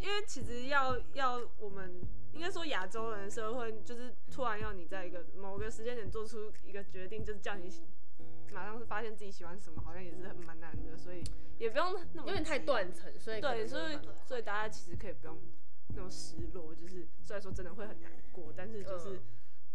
[0.01, 2.01] 因为其实要要我们
[2.33, 7.71] 应该说亚洲人社会，就是突然要你在一个某个时间点做出一个决定，就是叫你
[8.53, 11.23] 马上发现自己喜欢什么，好像也是很蛮难的，所以
[11.59, 12.59] 也不用那么有点太。
[12.59, 15.39] 断层，所以对，所以所以大家其实可以不用
[15.89, 19.23] 那种失落，就是虽然说真的会很难过，但是就是嗯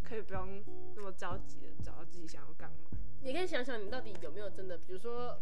[0.03, 0.63] 可以不用
[0.95, 2.89] 那么着急的找到自己想要干嘛。
[3.21, 5.39] 你可以想想，你到底有没有真的，比如说，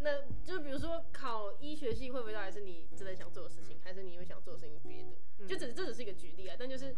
[0.00, 5.10] 那就比如说考医学系会不会到底是你真的想做的事情，还是你会想做的事情别的？
[5.38, 6.94] 嗯就只这只是一个举例啊，但就是，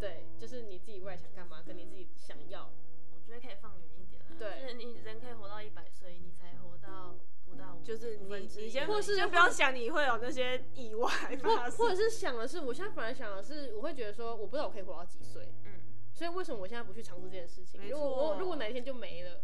[0.00, 2.70] 对，就是你自己未来想干嘛，跟你自己想要，
[3.12, 4.34] 我觉得可以放远一点啦。
[4.38, 7.14] 对就是你人可以活到一百岁，你才活到
[7.54, 11.08] 不到，就是你五分之一你先或是就不要想你会有那些意外
[11.42, 15.80] 或发生，或者是想的是，我现在反而想的是，我会觉得说，我不知道我可以活到几岁，嗯，
[16.12, 17.80] 所以为什么我现在不去尝试这件事情？
[17.80, 19.40] 没如果我如果哪一天就没了，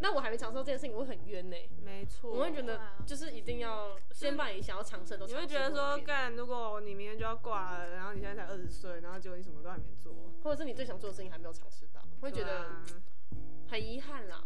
[0.00, 12.66] 那我还没尝试到这件事情，我会很冤呢、没错，我会觉得就是一定要先把你想要尝试的都你会觉得说，干，如果你明天就要挂了，然后你现在才二十岁，然后结果你什么都还没做，或者是你最想做的事情还没有尝试到，会觉得
[13.68, 14.44] 很遗憾啦。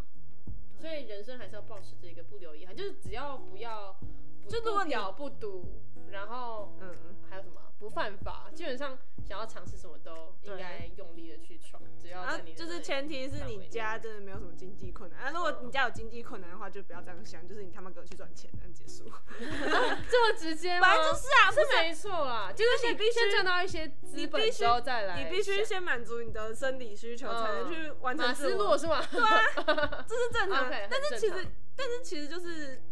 [0.81, 3.95] 所以人生还是要保持这个不留遗憾，就是只要不要
[4.43, 6.97] 不就如果你不嫖不赌，然后嗯，
[7.29, 15.31] 还有什么不犯法，基本上想要尝试什么都应该用力的去闯，只要就是前提是你家真的没有什么经济困难啊。
[15.31, 19.11] 如果你家有经济困难的话，就不要这样想，就是你他妈给我去赚钱，这样结束。
[19.41, 20.89] 这么直接吗？
[20.89, 29.03] 本来就是啊，是没错啦，就是你必须先赚到一些资本之后再来，你必须先满足你的生理需求，才能去完成马斯自我洛是吗？
[29.11, 30.71] 对啊， 这是正常。
[30.91, 32.83] 但是其实，但是其实就是，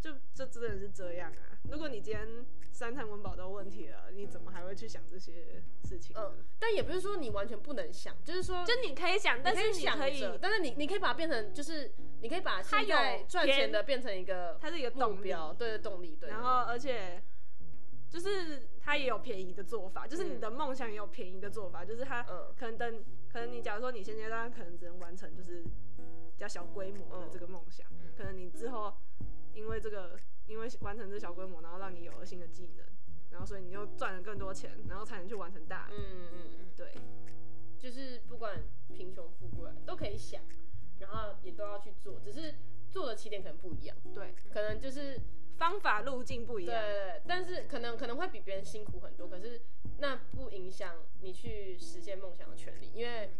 [0.00, 1.58] 就就真的是这样啊。
[1.68, 2.46] 如果你今天
[2.76, 6.14] 三餐温饱都有问题了，你怎么还会去想这些事情？
[6.14, 16.28] 嗯，但也不是说你完全不能想，就是说就你可以想，但是你可以，着，但是你你可以把它变成，就是你可以把它现在有赚钱的变成一个它是一个目动标，对对动力，对。
[16.28, 17.22] 然后而且
[18.10, 27.86] 就是它也有便宜的做法，就是你的梦想也有便宜的做法，就是它嗯可能等，可能你假如说你现阶段可能只能完成就是比较小规模的这个梦想，
[28.18, 28.92] 可能你之后
[29.54, 32.84] 因为这个因为完成这小规模，然后让你有了新的技能，
[33.30, 35.88] 然后所以你又赚了更多钱，然后才能去完成大。
[35.90, 36.28] 嗯嗯
[36.58, 36.92] 嗯，对，
[37.78, 40.40] 就是不管贫穷富贵都可以想，
[40.98, 42.54] 然后也都要去做，只是
[42.88, 45.20] 做的起点可能不一样，对，可能就是
[45.56, 46.82] 方法路径不一对样。
[46.82, 49.60] 对，但是可能可能会比别人辛苦很多，可是
[49.98, 53.30] 那不影响你去实现梦想的权利，因为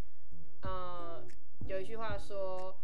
[0.62, 1.24] 呃
[1.66, 2.78] 有一句话说，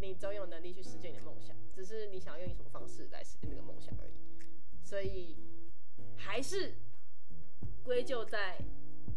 [0.00, 4.12] 你总有能力去实现你的梦想，只是你想要用以什么方式来实现那个梦想而已，
[4.82, 5.36] 所以
[6.16, 6.74] 还是
[7.84, 8.58] 归咎在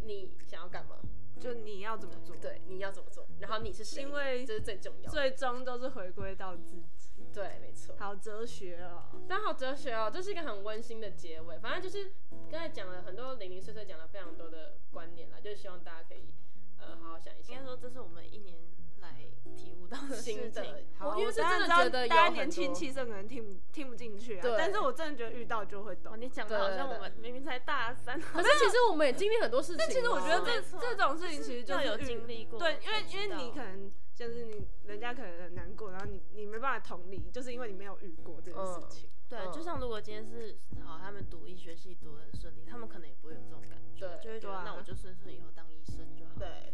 [0.03, 0.97] 你想要干嘛，
[1.39, 2.35] 就你要怎么做？
[2.37, 7.15] 对，你要怎么做，然后你是谁，因为这是最重要的，最终都是回归到自己。
[7.33, 7.95] 对，没错。
[7.97, 9.03] 好哲学哦。
[9.27, 11.59] 但好哲学哦，这是一个很温馨的结尾。
[11.59, 12.13] 反正就是
[12.49, 16.29] 刚才讲了很多零零碎碎，讲了非常多的观念啦，就是希望大家可以
[16.77, 17.65] 呃好好想一下应该。
[17.65, 18.57] 说这是我们一年
[19.05, 24.41] 来体悟到的新的事情。，好，我因为是真的觉得有大家年轻气盛，可能听不听不进去啊。
[24.41, 26.19] 对但是我真的觉得遇到就会哇，懂。
[26.19, 29.85] 你讲的好像我们明明才大三，可是其实我们也经历很多事情啊。
[29.85, 39.09] 但其实我觉得这这种事情其实就有经历过对，因为因为你可能就是你人家可能很难过，然后你你没办法同理，就是因为你没有遇过这件事情。
[39.29, 46.73] 对，嗯就像如果今天是好，他们读医学系读的很顺利，他们可能也不会有这种感觉，对就会觉得那我就顺顺以后当医生就好，，对，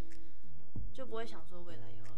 [0.93, 2.15] 就不会想说未来以后。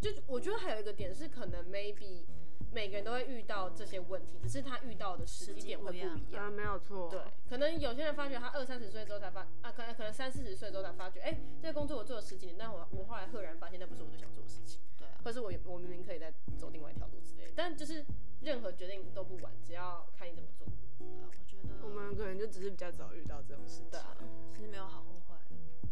[0.00, 2.24] 就我觉得还有一个点是，可能 maybe
[2.72, 6.44] 每个人都会遇到这些问题，只是他遇到的时机点会不一样。
[6.46, 7.08] 啊，没有错。
[7.10, 17.52] 对，可能有些人发觉他二三十岁之后才发啊，可能可能三四十岁之后才发觉，哎、这个工作我做了十几年，但我我后来赫然发现那不是我最想做的事情，对啊，或是我我明明可以再走另外一条路之类的。
[17.54, 18.04] 但就是
[18.40, 20.66] 任何决定都不晚，只要看你怎么做。
[20.98, 23.90] 对啊，我觉得我们可能就只是比较早遇到这种事情。
[23.90, 24.16] 对啊，
[24.48, 25.29] 其实没有好或坏，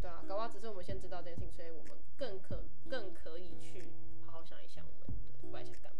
[0.01, 3.91] 对啊，搞不好只是我们先知道这件事情，所以我们更可更可以去
[4.25, 5.99] 好好想一想，我们对未来想干嘛。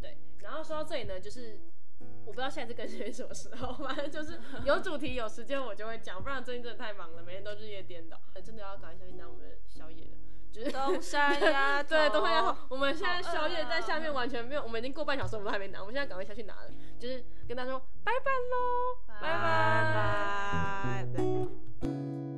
[0.00, 1.60] 对，然后说到这里呢，就是
[2.24, 10.10] 我不知道下一次更新什么时候，反正就是有主题有时间我就会讲，不然最近真的太忙了，每天都日夜颠倒，真的要赶快下去拿我们的宵夜了。
[10.52, 22.35] 就是东山鸭头，对，东山鸭头， 我们现在宵夜在下面啊完全没有，我们已经过半小时，我们都还没拿，我们现在赶快下去拿了，就是跟大家说拜拜喽，拜拜拜拜拜。